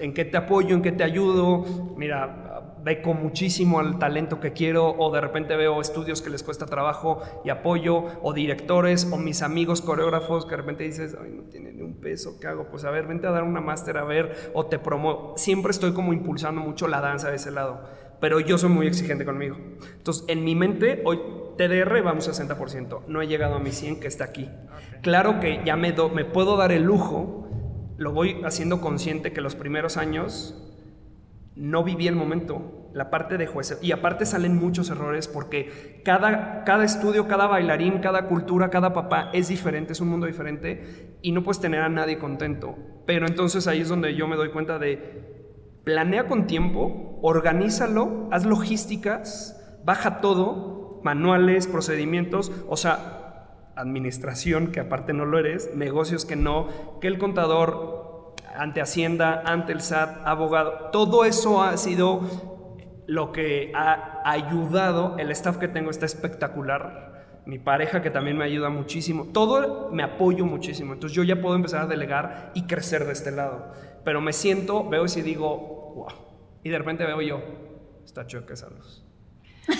[0.00, 1.94] en qué te apoyo, en qué te ayudo.
[1.96, 6.66] Mira, beco muchísimo al talento que quiero o de repente veo estudios que les cuesta
[6.66, 11.42] trabajo y apoyo o directores o mis amigos coreógrafos que de repente dices, ay, no
[11.44, 12.68] tiene ni un peso, ¿qué hago?
[12.70, 15.34] Pues a ver, vente a dar una máster a ver o te promo.
[15.36, 17.80] Siempre estoy como impulsando mucho la danza de ese lado,
[18.20, 19.56] pero yo soy muy exigente conmigo.
[19.96, 21.20] Entonces, en mi mente, hoy
[21.58, 24.48] TDR vamos a 60%, no he llegado a mi 100 que está aquí.
[25.02, 27.46] Claro que ya me, do- me puedo dar el lujo
[27.98, 30.54] lo voy haciendo consciente que los primeros años
[31.60, 33.78] no viví el momento, la parte de juez.
[33.82, 39.30] Y aparte salen muchos errores porque cada, cada estudio, cada bailarín, cada cultura, cada papá
[39.34, 42.76] es diferente, es un mundo diferente y no puedes tener a nadie contento.
[43.06, 48.46] Pero entonces ahí es donde yo me doy cuenta de planea con tiempo, organízalo, haz
[48.46, 56.36] logísticas, baja todo, manuales, procedimientos, o sea, administración, que aparte no lo eres, negocios que
[56.36, 56.68] no,
[57.00, 58.09] que el contador
[58.60, 62.20] ante Hacienda, ante el SAT, abogado, todo eso ha sido
[63.06, 68.44] lo que ha ayudado, el staff que tengo está espectacular, mi pareja que también me
[68.44, 73.06] ayuda muchísimo, todo me apoyo muchísimo, entonces yo ya puedo empezar a delegar y crecer
[73.06, 73.72] de este lado,
[74.04, 76.08] pero me siento, veo y digo, wow,
[76.62, 77.40] y de repente veo yo,
[78.04, 79.06] está chueca esa luz.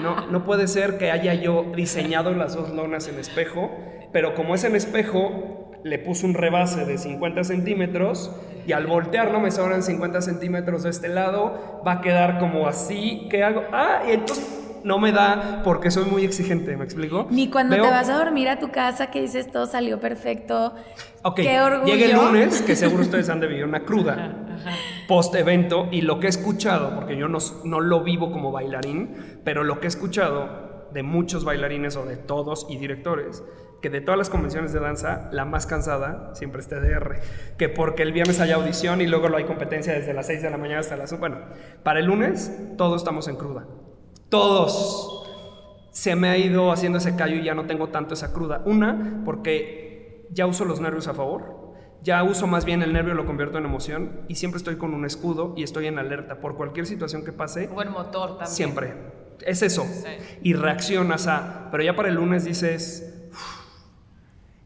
[0.00, 3.68] No, no puede ser que haya yo diseñado las dos lonas en espejo,
[4.12, 8.30] pero como es en espejo, le puse un rebase de 50 centímetros
[8.66, 13.26] y al voltearlo me sobran 50 centímetros de este lado, va a quedar como así.
[13.30, 13.62] ¿Qué hago?
[13.72, 17.26] Ah, y entonces no me da porque soy muy exigente, ¿me explico?
[17.30, 20.74] Ni cuando Veo- te vas a dormir a tu casa que dices todo salió perfecto.
[21.22, 21.92] Ok, Qué orgullo.
[21.94, 24.36] llega el lunes, que seguro ustedes han de vivir una cruda
[25.08, 29.40] post evento, y lo que he escuchado, porque yo no, no lo vivo como bailarín,
[29.44, 33.42] pero lo que he escuchado de muchos bailarines o de todos y directores,
[33.80, 37.20] que de todas las convenciones de danza, la más cansada siempre es TDR,
[37.58, 40.50] que porque el viernes hay audición y luego lo hay competencia desde las 6 de
[40.50, 41.18] la mañana hasta las...
[41.18, 41.38] Bueno,
[41.82, 43.66] para el lunes todos estamos en cruda.
[44.28, 45.28] Todos
[45.90, 48.62] se me ha ido haciendo ese callo y ya no tengo tanto esa cruda.
[48.64, 51.60] Una, porque ya uso los nervios a favor.
[52.02, 55.04] Ya uso más bien el nervio, lo convierto en emoción y siempre estoy con un
[55.04, 57.68] escudo y estoy en alerta por cualquier situación que pase.
[57.68, 58.48] Buen motor también.
[58.48, 59.21] Siempre.
[59.44, 59.84] Es eso.
[59.84, 60.40] Sí.
[60.42, 61.68] Y reaccionas a.
[61.70, 63.30] Pero ya para el lunes dices.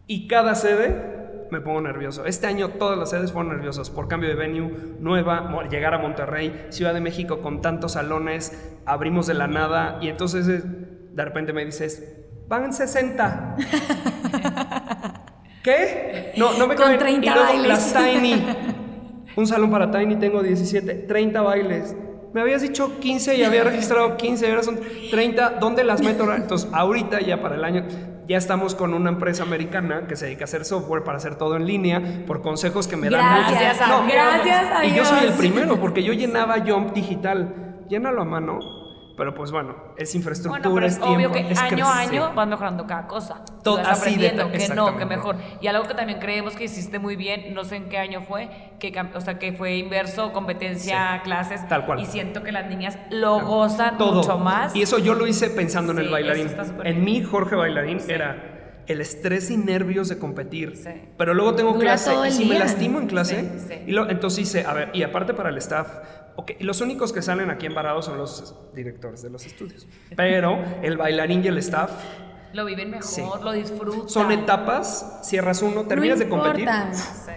[0.06, 1.16] Y cada sede
[1.50, 2.24] me pongo nervioso.
[2.26, 6.66] Este año todas las sedes fueron nerviosas por cambio de venue, nueva, llegar a Monterrey,
[6.70, 11.52] Ciudad de México con tantos salones, abrimos de la nada y entonces eh, de repente
[11.52, 13.56] me dices, van 60.
[15.62, 16.32] ¿Qué?
[16.36, 16.98] No, no me Con caben.
[16.98, 17.68] 30 y luego bailes.
[17.68, 18.46] las Tiny.
[19.36, 21.96] Un salón para Tiny tengo 17, 30 bailes.
[22.36, 24.78] Me habías dicho 15 y había registrado 15, ahora son
[25.10, 25.52] 30.
[25.58, 26.24] ¿Dónde las meto?
[26.24, 26.36] ahora?
[26.42, 27.86] Entonces, ahorita ya para el año,
[28.28, 31.56] ya estamos con una empresa americana que se dedica a hacer software para hacer todo
[31.56, 33.24] en línea por consejos que me dan.
[33.48, 35.36] Gracias, muchos- a- gracias a Y yo soy el Dios.
[35.38, 37.54] primero porque yo llenaba Jump digital.
[37.88, 38.58] Llénalo a mano.
[39.16, 41.98] Pero pues bueno, es infraestructura, Bueno, pero es es obvio tiempo, que es año a
[42.00, 43.42] año vas mejorando cada cosa.
[43.64, 45.36] Todo- vas así de- aprendiendo que no, que mejor.
[45.62, 48.50] Y algo que también creemos que hiciste muy bien, no sé en qué año fue,
[48.78, 51.66] que o sea, que fue inverso, competencia, Sí, clases.
[51.68, 52.00] tal cual.
[52.00, 54.16] Y siento que las niñas lo gozan todo.
[54.22, 54.76] mucho más.
[54.76, 56.46] Y eso yo lo hice pensando en Sí, el bailarín.
[56.46, 60.76] eso está súper En mí, Jorge Bailarín, era el estrés y nervios de competir.
[60.76, 60.90] Sí.
[61.16, 62.58] Pero luego tengo Dura clase y si me día.
[62.60, 63.74] lastimo en clase, Sí, sí.
[63.86, 65.88] Y lo- entonces hice, a ver, y aparte para el staff,
[66.36, 69.86] ok, los únicos que salen aquí embarados son los directores de los estudios.
[70.16, 71.90] Pero el bailarín y el staff
[72.52, 73.22] Lo viven mejor, Sí.
[73.42, 74.08] lo disfrutan.
[74.08, 76.68] son etapas, cierras uno, terminas de competir,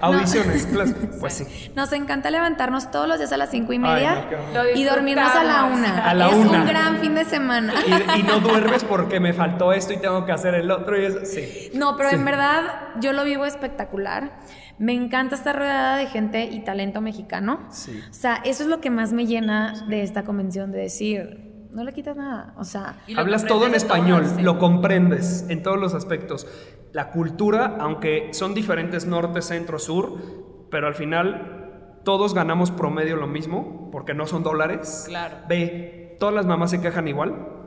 [0.02, 1.72] audiciones, clases, pues sí.
[1.76, 4.64] Nos encanta levantarnos todos los días a las cinco y media no.
[4.64, 6.10] Lo y dormirnos a la una.
[6.10, 6.62] A la es una.
[6.62, 7.74] un gran fin de semana.
[8.16, 11.06] Y, y no duermes porque me faltó esto y tengo que hacer el otro y
[11.06, 11.72] eso, sí.
[11.74, 12.16] No, pero Sí.
[12.16, 12.62] en verdad
[13.02, 14.32] yo lo vivo espectacular.
[14.80, 17.60] Me encanta estar rodeada de gente y talento mexicano.
[17.70, 18.00] Sí.
[18.10, 21.84] O sea, eso es lo que más me llena de esta convención, de decir, no
[21.84, 22.54] le quitas nada.
[22.58, 24.42] O sea, Hablas todo en español, sí.
[24.42, 26.48] lo comprendes en todos los aspectos.
[26.94, 33.28] La cultura, aunque son diferentes norte, centro, sur, pero al final todos ganamos promedio lo
[33.28, 35.04] mismo, porque no son dólares.
[35.08, 35.38] Claro.
[35.48, 37.59] Ve, todas las mamás se quejan igual.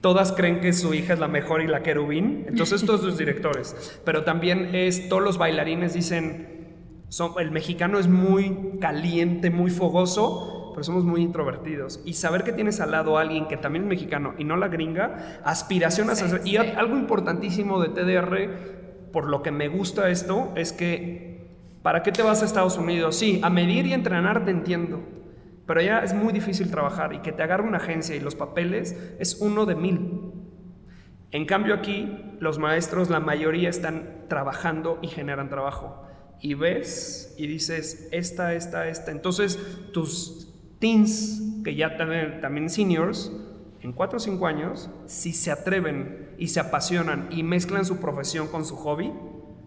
[0.00, 2.44] Todas creen que su hija es la mejor y la querubín.
[2.48, 4.00] Entonces, todos los directores.
[4.04, 10.70] Pero también es, todos los bailarines dicen, son, el mexicano es muy caliente, muy fogoso,
[10.72, 12.00] pero somos muy introvertidos.
[12.04, 14.68] Y saber que tienes al lado a alguien que también es mexicano y no la
[14.68, 16.46] gringa, aspiraciones a Sí, hacer.
[16.46, 21.48] Y algo importantísimo de TDR, por lo que me gusta esto, es que,
[21.82, 23.16] ¿para qué te vas a Estados Unidos?
[23.16, 25.21] Sí, a medir y entrenar te entiendo.
[25.66, 28.96] Pero ya es muy difícil trabajar y que te agarre una agencia y los papeles
[29.18, 30.32] es uno de mil.
[31.30, 36.02] En cambio aquí los maestros, la mayoría están trabajando y generan trabajo.
[36.40, 39.12] Y ves y dices, esta, esta, esta.
[39.12, 39.58] Entonces
[39.92, 43.32] tus teens, que ya también, también seniors,
[43.80, 48.48] en 4 o 5 años, si se atreven y se apasionan y mezclan su profesión
[48.48, 49.12] con su hobby,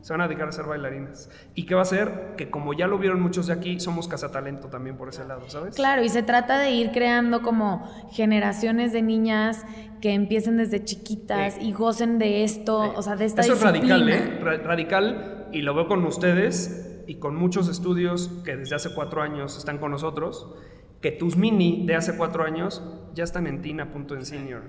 [0.05, 1.31] se van a dedicar a ser bailarinas.
[1.55, 2.35] ¿Y qué va a hacer?
[2.37, 5.73] Que como ya lo vieron muchos de aquí, somos cazatalento también por ese lado, ¿sabes?
[5.75, 9.65] claro, y se trata de ir creando como generaciones de niñas
[10.01, 11.61] que empiecen desde chiquitas Sí.
[11.69, 14.35] y gocen de esto, o sea, de esta Eso es radical, disciplina.
[14.35, 14.39] ¿eh?
[14.43, 19.23] Ra- radical, y lo veo con ustedes y con muchos estudios que desde hace cuatro
[19.23, 20.53] años están con nosotros,
[21.01, 22.83] que tus mini de hace cuatro años
[23.15, 24.61] ya están en Tina, punto en senior.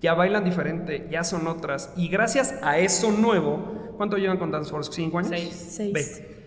[0.00, 1.92] Ya bailan diferente, ya son otras.
[1.96, 4.92] Y gracias a eso nuevo, ¿cuánto llevan con Dance Force?
[4.92, 5.30] ¿Cinco años?
[5.30, 5.68] Seis.
[5.70, 5.92] Seis.
[5.92, 6.38] Ve.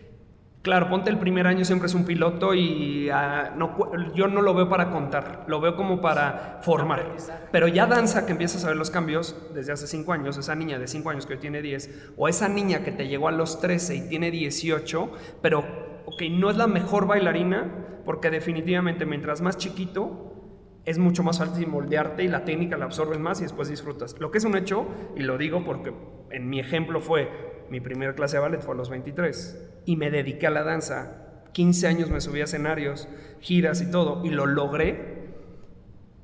[0.62, 3.76] Claro, ponte el primer año siempre es un piloto y ah, no,
[4.14, 7.16] yo no lo veo para contar, lo veo como para formar.
[7.52, 10.78] Pero ya danza que empiezas a ver los cambios desde hace 5 años, esa niña
[10.78, 13.60] de 5 años que hoy tiene 10, o esa niña que te llegó a los
[13.60, 15.12] 13 y tiene 18,
[15.42, 15.66] pero
[16.06, 20.41] ok, no es la mejor bailarina, porque definitivamente mientras más chiquito
[20.86, 24.16] es mucho más fácil moldearte y la técnica la absorbes más y después disfrutas.
[24.20, 25.94] Lo que es un hecho, y lo digo porque
[26.32, 27.30] en mi ejemplo fue,
[27.70, 31.44] mi primera clase de ballet fue a los 23 y me dediqué a la danza.
[31.54, 33.08] 15 años me subí a escenarios,
[33.42, 35.22] giras y todo, y lo logré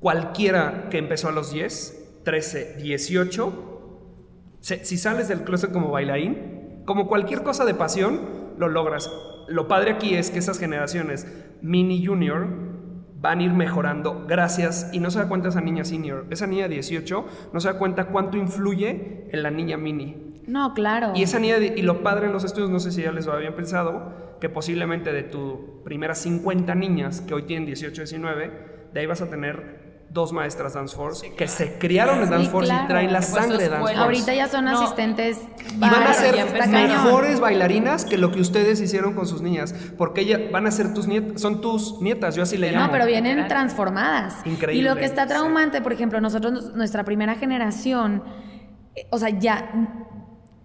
[0.00, 3.64] cualquiera que empezó a los 10, 13, 18,
[4.60, 9.10] se- si sales del closet como bailarín, como cualquier cosa de pasión, lo logras.
[9.48, 11.26] Lo padre aquí es que esas generaciones
[11.62, 12.46] mini junior
[13.20, 16.68] van a ir mejorando gracias, y no se da cuenta esa niña senior, esa niña
[16.68, 20.42] de 18 no se da cuenta cuánto influye en la niña mini.
[20.46, 21.12] No, claro.
[21.14, 23.26] Y esa niña, de- y lo padre en los estudios, no sé si ya les
[23.26, 28.50] lo habían pensado, que posiblemente de tu primeras 50 niñas que hoy tienen 18, 19,
[28.94, 29.77] de ahí vas a tener
[30.10, 32.84] dos maestras Dance Force que se criaron en Sí, Dance Force claro.
[32.84, 34.04] y traen la sangre de Dance escuela.
[34.04, 34.04] Force.
[34.04, 34.78] Ahorita ya son No.
[34.80, 35.38] asistentes.
[35.74, 36.34] Y van a ser
[36.68, 40.94] mejores bailarinas que lo que ustedes hicieron con sus niñas, porque ellas van a ser
[40.94, 42.86] tus nietas, son tus nietas, yo así le llamo.
[42.86, 44.36] No, pero vienen transformadas.
[44.46, 45.28] Increíble, Y lo que está sí.
[45.28, 48.22] traumante, por ejemplo, nosotros, nuestra primera generación,
[48.96, 49.70] eh, o sea, ya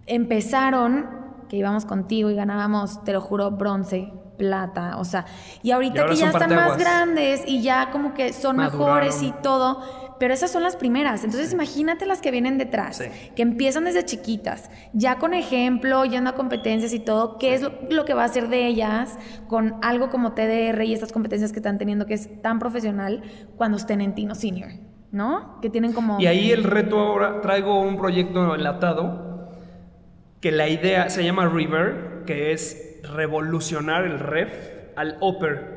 [0.06, 1.06] empezaron,
[1.48, 5.24] que íbamos contigo y ganábamos, te lo juro, bronce, plata, o sea,
[5.62, 8.86] y ahorita Y que ya están más grandes y ya como que son Maduraron.
[9.04, 9.82] mejores y todo,
[10.18, 11.24] pero esas son las primeras.
[11.24, 13.04] Entonces, imagínate las que vienen detrás, Sí.
[13.34, 17.72] que empiezan desde chiquitas, ya con ejemplo, yendo a competencias y todo, qué es lo,
[17.90, 19.18] lo que va a hacer de ellas
[19.48, 23.22] con algo como TDR y estas competencias que están teniendo, que es tan profesional
[23.56, 24.70] cuando estén en Tino Senior,
[25.10, 25.60] ¿no?
[25.60, 26.20] Que tienen como...
[26.20, 29.48] Y ahí el reto ahora, traigo un proyecto enlatado
[30.40, 34.52] que la idea se llama River, que es revolucionar el ref
[34.96, 35.74] al upper.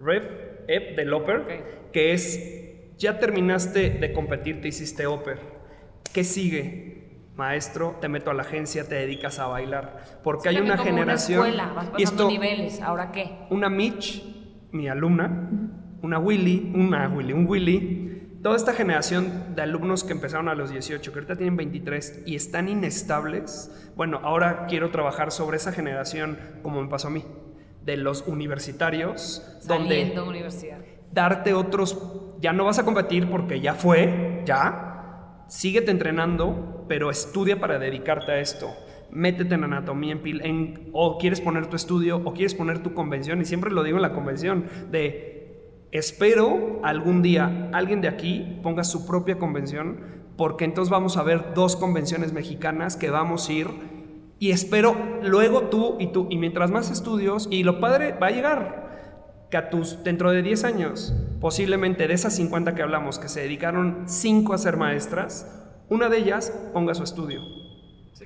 [0.00, 0.24] Ref,
[0.68, 5.38] ep del upper, que es, ya terminaste de competir, te hiciste upper.
[6.12, 6.94] ¿Qué sigue?
[7.36, 10.04] Maestro, te meto a la agencia, te dedicas a bailar.
[10.22, 11.40] Porque hay una generación...
[11.40, 12.80] Una escuela, vas pasando esto, niveles.
[12.80, 13.30] ¿Ahora qué?
[13.50, 14.22] una Mitch,
[14.70, 15.50] mi alumna,
[16.02, 18.03] una Willy, una Willy, un Willy,
[18.44, 22.36] toda esta generación de alumnos que empezaron a los 18, que ahorita tienen 23 y
[22.36, 27.24] están inestables, bueno, ahora quiero trabajar sobre esa generación como me pasó a mí,
[27.82, 30.78] de los universitarios, Saliendo de donde universidad.
[31.10, 31.98] darte otros,
[32.40, 38.32] ya no vas a competir porque ya fue, ya, síguete entrenando, pero estudia para dedicarte
[38.32, 38.68] a esto.
[39.10, 42.92] Métete en anatomía, en, pil- en- o quieres poner tu estudio, o quieres poner tu
[42.94, 45.33] convención, y siempre lo digo en la convención, de
[45.94, 50.00] espero algún día alguien de aquí ponga su propia convención,
[50.36, 53.68] porque entonces vamos a ver dos convenciones mexicanas que vamos a ir,
[54.40, 58.32] y espero luego tú y tú, y mientras más estudios, y lo padre va a
[58.32, 63.28] llegar, que a tus, dentro de 10 años, posiblemente de esas 50 que hablamos, que
[63.28, 67.63] se dedicaron 5 a ser maestras, una de ellas ponga su estudio.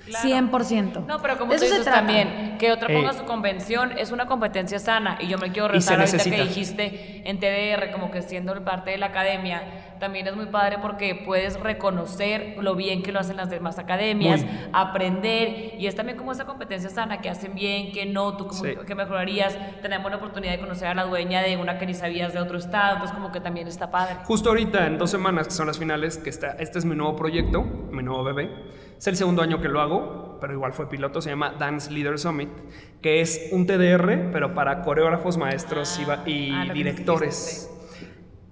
[0.09, 0.29] Claro.
[0.29, 1.05] 100%.
[1.07, 3.15] No, pero como De tú eso dices también, que otra ponga Eh.
[3.15, 5.19] su convención es una competencia sana.
[5.21, 6.43] Y yo me quiero retar ahorita que necesita.
[6.45, 9.63] dijiste en TDR, como que siendo parte de la academia,
[10.01, 14.43] también es muy padre porque puedes reconocer lo bien que lo hacen las demás academias,
[14.45, 14.53] Muy.
[14.73, 15.75] aprender.
[15.79, 18.75] Y es también como esa competencia sana, que hacen bien, que no, tú como Sí.
[18.87, 19.57] que mejorarías.
[19.83, 22.59] Tenemos la oportunidad de conocer a la dueña de una que ni sabías de otro
[22.59, 24.17] estado, entonces como que también está padre.
[24.25, 27.17] Justo ahorita, en dos semanas, que son las finales, que está, este es mi nuevo
[27.17, 28.51] proyecto, mi nuevo bebé.
[28.99, 29.98] Es el segundo año que lo hago,
[30.41, 32.49] pero igual fue piloto, se llama Dance Leader Summit,
[33.03, 37.71] que es un TDR, pero para coreógrafos, maestros y ba- y, Ah, que directores.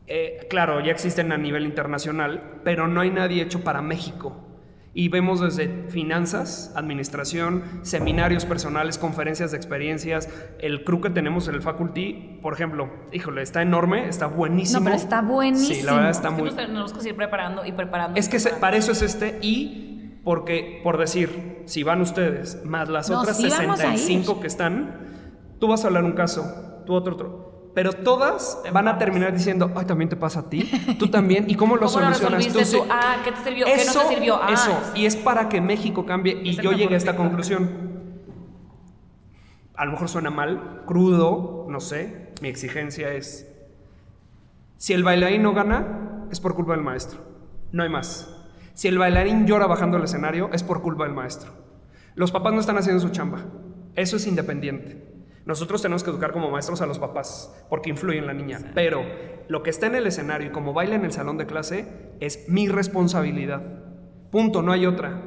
[0.09, 4.43] Eh, claro, ya existen a nivel internacional, pero no hay nadie hecho para México.
[4.95, 10.31] Y vemos desde finanzas, administración, seminarios personales, conferencias de experiencias.
[10.59, 14.79] El crew que tenemos en el faculty, por ejemplo, híjole, está enorme, está buenísimo.
[14.81, 15.75] No, pero está buenísimo.
[15.75, 16.49] Sí, la verdad está Es que muy...
[16.51, 18.19] nos tenemos que seguir preparando y preparando.
[18.19, 19.96] Es que se- para eso es este y
[20.27, 23.99] porque, por decir, si van ustedes más las No, otras sí vamos a ir.
[23.99, 27.71] 65 que están, tú vas a hablar un caso, tú otro otro.
[27.77, 30.69] Pero todas van a terminar diciendo, ay, también te pasa a ti,
[30.99, 32.59] tú también, ¿y cómo lo ¿Cómo lo solucionas tú?
[32.59, 32.85] resolviste tú?
[32.85, 32.91] Sí.
[32.91, 33.67] Ah, ¿qué te sirvió?
[33.67, 34.43] ¿Qué no Eso, te sirvió?
[34.43, 35.01] Ah, eso, sí.
[35.03, 36.41] y es para que México cambie.
[36.43, 37.71] Y yo llegué a esta conclusión.
[39.77, 42.33] A lo mejor suena mal, crudo, no sé.
[42.43, 43.49] Mi exigencia es,
[44.77, 47.21] si el bailarín no gana, es por culpa del maestro.
[47.71, 48.36] No hay más.
[48.77, 51.51] Si el bailarín llora bajando al escenario, es por culpa del maestro.
[52.15, 53.47] Los papás no están haciendo su chamba.
[53.95, 55.03] Eso es independiente.
[55.47, 58.73] Nosotros tenemos que educar como maestros a los papás, porque influye en la niña.
[58.75, 59.03] Pero
[59.49, 61.89] lo que está en el escenario y como baila en el salón de clase
[62.21, 63.63] es mi responsabilidad.
[64.31, 65.23] Punto, no hay otra.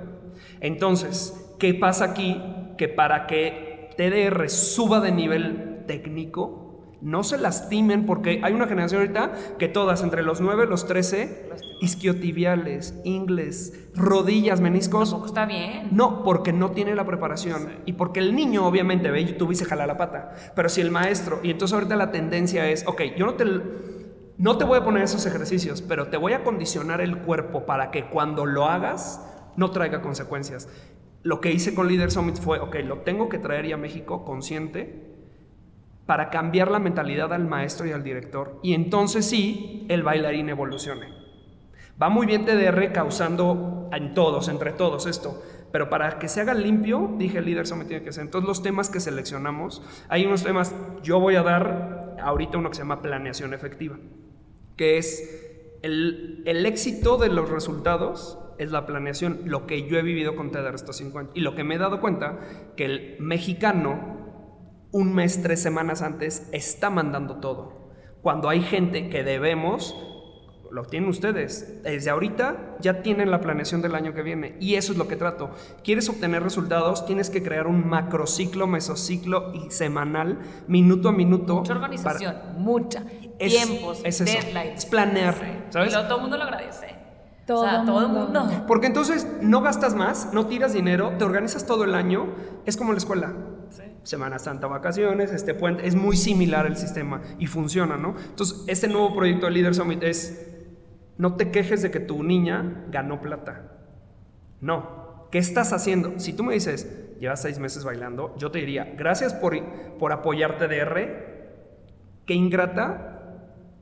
[0.60, 2.40] Entonces, ¿qué pasa aquí?
[2.78, 6.69] Que para que TDR suba de nivel técnico,
[7.02, 10.86] no se lastimen porque hay una generación ahorita que todas entre los 9 y los
[10.86, 11.50] 13
[11.82, 15.10] isquiotibiales, ingles, rodillas, meniscos.
[15.10, 15.90] Tampoco está bien.
[15.92, 19.66] No, porque no tiene la preparación y porque el niño obviamente ve YouTube y se
[19.66, 20.34] jala la pata.
[20.56, 23.46] Pero si el maestro, y entonces ahorita la tendencia es, ok, yo no te,
[24.38, 27.92] no te voy a poner esos ejercicios, pero te voy a condicionar el cuerpo para
[27.92, 29.26] que cuando lo hagas
[29.56, 30.68] no traiga consecuencias.
[31.22, 34.24] Lo que hice con Leader Summit fue, ok, lo tengo que traer ya a México
[34.24, 35.09] consciente,
[36.10, 38.60] para cambiar la mentalidad al maestro y al director.
[38.64, 41.14] Y entonces sí, el bailarín evolucione.
[42.02, 45.40] Va muy bien TDR causando en todos, entre todos esto.
[45.72, 48.24] Pero para que se haga limpio, dije, el líder eso me tiene que ser.
[48.24, 52.78] Entonces los temas que seleccionamos, hay unos temas, yo voy a dar ahorita uno que
[52.78, 54.00] se llama planeación efectiva,
[54.78, 60.02] que es el, el éxito de los resultados es la planeación, lo que yo he
[60.02, 62.40] vivido con TEDR estos 50 Y lo que me he dado cuenta,
[62.76, 64.19] que el mexicano,
[64.92, 67.90] un mes, tres semanas antes, está mandando todo.
[68.22, 69.96] Cuando hay gente que debemos,
[70.72, 71.84] lo tienen ustedes.
[71.84, 74.56] Desde ahorita ya tienen la planeación del año que viene.
[74.60, 75.52] Y eso es lo que trato.
[75.84, 77.06] ¿Quieres obtener resultados?
[77.06, 81.58] Tienes que crear un macrociclo, mesociclo y semanal, minuto a minuto.
[81.58, 83.04] Mucha organización, mucha.
[83.38, 84.80] tiempos, es deadlines.
[84.80, 85.36] Es planear.
[85.70, 85.94] ¿sabes?
[85.94, 86.88] Y todo el mundo lo agradece.
[87.46, 88.48] Todo, o sea, todo el mundo.
[88.68, 92.28] Porque entonces no gastas más, no tiras dinero, te organizas todo el año,
[92.66, 93.34] es como la escuela.
[94.10, 98.16] Semana Santa, vacaciones, este puente, es muy similar el sistema y funciona, ¿no?
[98.30, 100.48] Entonces, este nuevo proyecto de Leader Summit es,
[101.18, 103.72] no te quejes de que tu niña ganó plata.
[104.62, 105.28] No.
[105.32, 106.20] ¿Qué estás haciendo?
[106.20, 109.56] Si tú me dices, llevas seis meses bailando, yo te diría, gracias por,
[110.00, 111.50] por apoyarte de R,
[112.26, 113.10] qué ingrata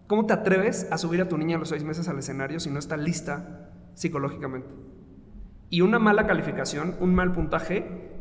[0.08, 2.70] ¿Cómo te atreves a subir a tu niña a los seis meses al escenario si
[2.70, 4.70] no está lista psicológicamente?
[5.70, 8.17] Y una mala calificación, un mal puntaje,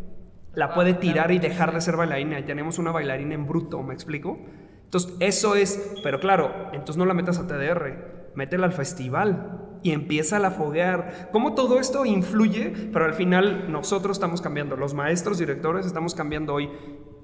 [0.57, 2.45] la puede tirar y dejar de ser bailarina.
[2.45, 4.39] tenemos una bailarina en bruto, ¿me explico?
[4.85, 9.93] Entonces, eso es, pero claro, entonces no la metas a TDR, métela al festival y
[9.93, 11.29] empieza a foguear.
[11.31, 12.73] ¿Cómo todo esto influye?
[12.91, 16.71] Pero al final nosotros estamos cambiando, los maestros, directores, estamos cambiando hoy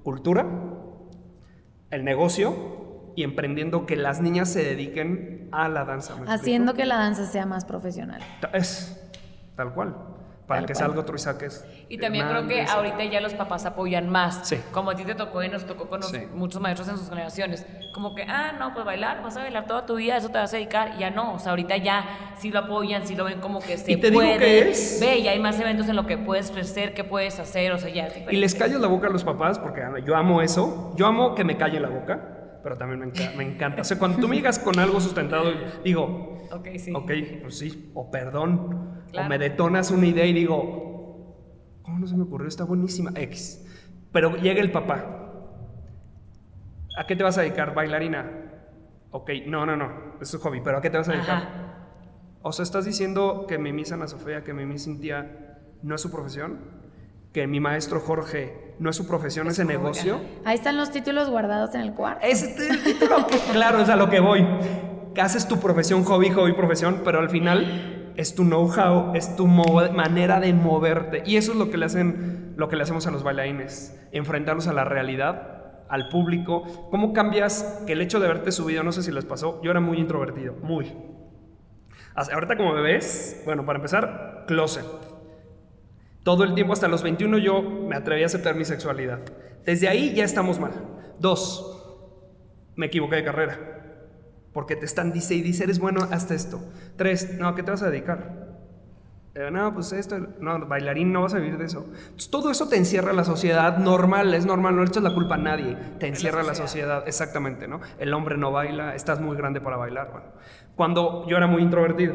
[0.02, 0.46] cultura,
[1.90, 6.16] el negocio y emprendiendo que las niñas se dediquen a la danza.
[6.26, 8.20] Haciendo que la danza sea más profesional.
[8.52, 9.10] Es
[9.56, 10.11] tal cual.
[10.54, 11.44] Para que salga otro Isaac
[11.88, 14.54] Y también creo que ahorita ya los papás apoyan más.
[14.72, 16.00] Como a ti te tocó y nos tocó con
[16.34, 17.66] muchos maestros en sus generaciones.
[17.94, 20.52] Como que, ah, no, pues bailar, vas a bailar toda tu vida, eso te vas
[20.52, 20.98] a dedicar.
[20.98, 23.92] Ya no, o sea, ahorita ya sí lo apoyan, sí lo ven como que se
[23.92, 24.28] ¿Y te puede.
[24.28, 24.98] Digo que es...
[25.00, 27.90] Ve, ya hay más eventos en lo que puedes crecer, que puedes hacer, o sea,
[27.90, 30.92] ya Y les callas la boca a los papás, porque yo amo eso.
[30.96, 33.82] Yo amo que me calle la boca pero también me, encanta.
[33.82, 35.50] O sea, cuando tú me digas con algo sustentado,
[35.84, 36.92] digo, ok, sí.
[36.94, 37.10] Ok,
[37.42, 42.24] pues sí, o perdón, o me detonas una idea y digo, ¿cómo no se me
[42.24, 42.48] ocurrió?
[42.48, 43.64] Está buenísima, X.
[44.12, 45.18] Pero llega el papá.
[46.96, 47.74] ¿A qué te vas a dedicar?
[47.74, 48.30] ¿Bailarina?
[49.10, 49.90] Ok, no, no, no,
[50.20, 51.48] es un hobby, pero ¿a qué te vas a dedicar?
[52.42, 56.00] O sea, ¿estás diciendo que mi misa Ana Sofía, que mi misa Cintia no es
[56.00, 56.82] su profesión?
[57.32, 60.20] que mi maestro Jorge no es su profesión, es, negocio.
[60.44, 62.26] Ahí están los títulos guardados en el cuarto.
[62.26, 64.46] Es el título claro, es a lo que voy.
[65.20, 70.40] Haces tu profesión, hobby, hobby, profesión, pero al final es tu know-how, es tu manera
[70.40, 71.22] de moverte.
[71.26, 74.66] Y eso es lo que le hacen, lo que le hacemos a los bailarines, enfrentarnos
[74.66, 76.88] a la realidad, al público.
[76.90, 79.80] ¿Cómo cambias que el hecho de verte subido, no sé si les pasó, yo era
[79.80, 80.92] muy introvertido, muy.
[82.14, 84.84] Ahorita como ves, bueno, para empezar, closet
[86.22, 89.20] todo el tiempo hasta los 21 yo me atreví a aceptar mi sexualidad.
[89.64, 90.72] Desde ahí ya estamos mal.
[91.18, 92.08] Dos,
[92.76, 93.81] me equivoqué de carrera.
[94.52, 96.60] Porque te están dice y dice, eres bueno hasta esto.
[96.96, 98.52] Tres, no, ¿a qué te vas a dedicar?
[99.34, 101.86] Eh, no, pues esto, no, bailarín, no vas a vivir de eso.
[102.30, 105.38] todo eso te encierra la sociedad normal, es normal, no le echas la culpa a
[105.38, 107.04] nadie, te encierra la sociedad.
[107.06, 107.80] exactamente, ¿no?
[107.98, 110.10] El hombre no baila, estás muy grande para bailar.
[110.12, 110.26] Bueno,
[110.76, 112.14] cuando yo era muy introvertido,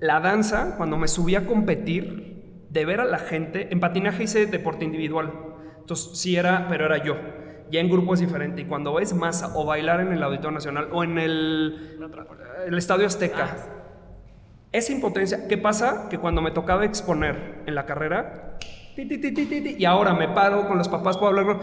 [0.00, 4.46] la danza, cuando me subí a competir, de ver a la gente, en patinaje hice
[4.46, 5.30] deporte individual,
[5.78, 7.16] entonces sí era, pero era yo.
[7.70, 8.62] Ya en grupo es diferente.
[8.62, 11.98] Y cuando ves masa o bailar en el Auditorio Nacional o en el,
[12.66, 13.56] el Estadio Azteca,
[14.72, 16.08] esa impotencia, ¿qué pasa?
[16.08, 18.58] Que cuando me tocaba exponer en la carrera,
[18.96, 21.58] y ahora me paro con los papás, puedo hablar,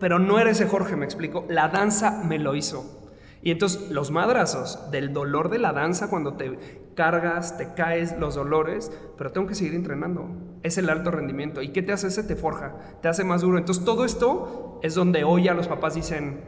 [0.00, 1.44] pero no era ese Jorge, me explico.
[1.48, 3.12] La danza me lo hizo.
[3.42, 6.58] Y entonces los madrazos del dolor de la danza cuando te
[6.94, 10.28] cargas, te caes, los dolores, pero tengo que seguir entrenando.
[10.66, 11.62] Es el alto rendimiento.
[11.62, 12.24] ¿Y qué te hace ese?
[12.24, 13.56] Te forja, te hace más duro.
[13.56, 16.40] Entonces todo esto es donde hoy ya los papás dicen,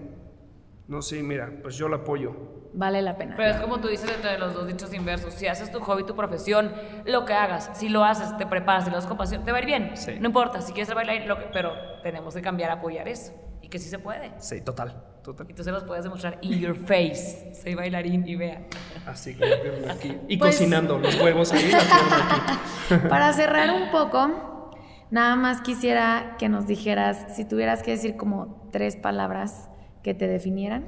[0.88, 2.34] no, sí, mira, pues yo lo apoyo.
[2.72, 3.34] Vale la pena.
[3.36, 5.34] Pero es como tú dices entre los dos dichos inversos.
[5.34, 6.72] Si haces tu hobby, tu profesión,
[7.04, 9.58] lo que hagas, si lo haces, te preparas, si lo haces con pasión, te va
[9.58, 9.92] a ir bien.
[10.20, 11.70] No importa, si quieres bailar, lo que, pero
[12.02, 13.32] tenemos que cambiar, apoyar eso.
[13.68, 14.32] Y que sí se puede.
[14.38, 15.04] Sí, total.
[15.46, 17.52] Y tú se los puedes demostrar in your face.
[17.52, 18.62] Soy bailarín y vea.
[19.06, 19.44] Así que
[19.86, 20.16] aquí.
[20.26, 23.08] Y pues cocinando los huevos ahí, aquí.
[23.10, 24.70] Para cerrar un poco,
[25.10, 29.68] nada más quisiera que nos dijeras, si tuvieras que decir como tres palabras
[30.02, 30.86] que te definieran.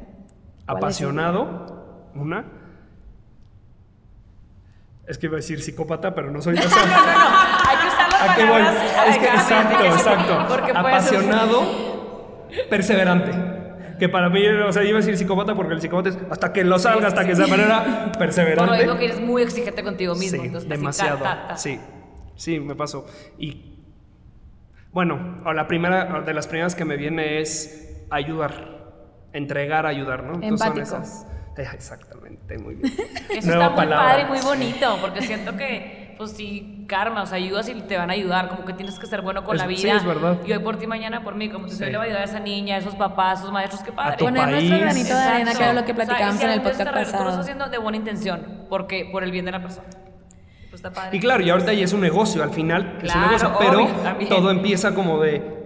[0.66, 2.46] Apasionado, una.
[5.06, 8.08] Es que iba a decir psicópata, pero no soy no, no, no, Hay que usar
[8.08, 8.76] las palabras.
[9.08, 10.78] Es que, exacto, exacto.
[10.78, 11.89] Apasionado,
[12.68, 13.32] perseverante.
[13.98, 16.64] que para mí, o sea, iba a decir psicópata porque el psicópata es hasta que
[16.64, 18.66] lo salga, hasta que sea manera perseverante.
[18.66, 20.42] Por lo mismo que eres muy exigente contigo mismo.
[20.42, 21.24] Sí, demasiado.
[21.56, 21.78] Sí,
[22.36, 23.06] sí, me pasó.
[23.38, 23.70] Y
[24.92, 28.92] bueno, la primera, de las primeras que me viene es ayudar,
[29.32, 30.42] entregar, ayudar, ¿no?
[30.42, 30.86] Empático.
[30.86, 31.26] Son esas,
[31.74, 32.92] exactamente, muy bien.
[33.30, 37.38] Eso está muy padre y muy bonito, porque siento que, pues sí, karma, o sea,
[37.38, 39.80] ayudas y te van a ayudar, como que tienes que ser bueno con la vida.
[39.80, 40.36] Sí, es verdad.
[40.44, 41.82] Y hoy por ti, mañana por mí, como te sí.
[41.82, 44.18] le va a ayudar a esa niña, a esos papás, a esos maestros, qué padre.
[44.18, 47.24] Poner nuestro granito de arena, que era lo que platicábamos en el podcast pasado.
[47.24, 49.88] Lo estás haciendo de buena intención, porque, por el bien de la persona.
[49.88, 51.16] Pues está padre.
[51.16, 53.88] Y claro, y ahorita ya es un negocio, al final es un negocio, pero
[54.28, 55.58] todo empieza como de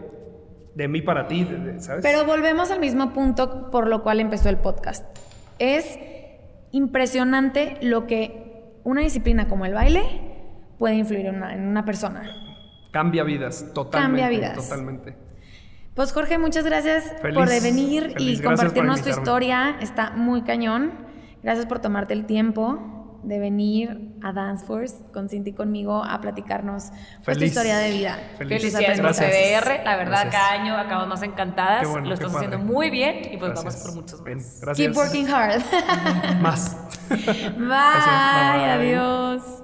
[0.77, 1.49] de mí para ti,
[1.79, 2.05] ¿sabes?
[2.05, 5.05] Pero volvemos al mismo punto por lo cual empezó el podcast.
[5.59, 5.99] Es
[6.71, 8.45] impresionante lo que
[8.85, 10.34] una disciplina como el baile
[10.79, 12.22] puede influir en una, persona.
[12.91, 14.22] Cambia vidas, totalmente.
[14.22, 14.57] Cambia vidas.
[14.57, 15.16] Totalmente.
[15.95, 19.77] Pues Jorge, muchas gracias por venir y compartirnos tu historia.
[19.81, 20.93] Está muy cañón.
[21.43, 22.95] Gracias por tomarte el tiempo
[23.25, 26.91] de venir a Dance Force con Cinti y conmigo a platicarnos
[27.25, 28.18] pues, tu historia de vida.
[28.39, 28.61] Feliz.
[28.61, 29.85] Felicidades por CDR.
[29.85, 31.87] La verdad, cada año acabamos más encantadas.
[31.87, 34.61] Lo estás haciendo muy bien y pues vamos por muchos más.
[34.61, 34.77] Gracias.
[34.77, 35.62] Keep working hard.
[36.41, 36.77] más.
[37.09, 37.57] Bye.
[37.57, 38.70] Bye.
[38.70, 39.64] Adiós.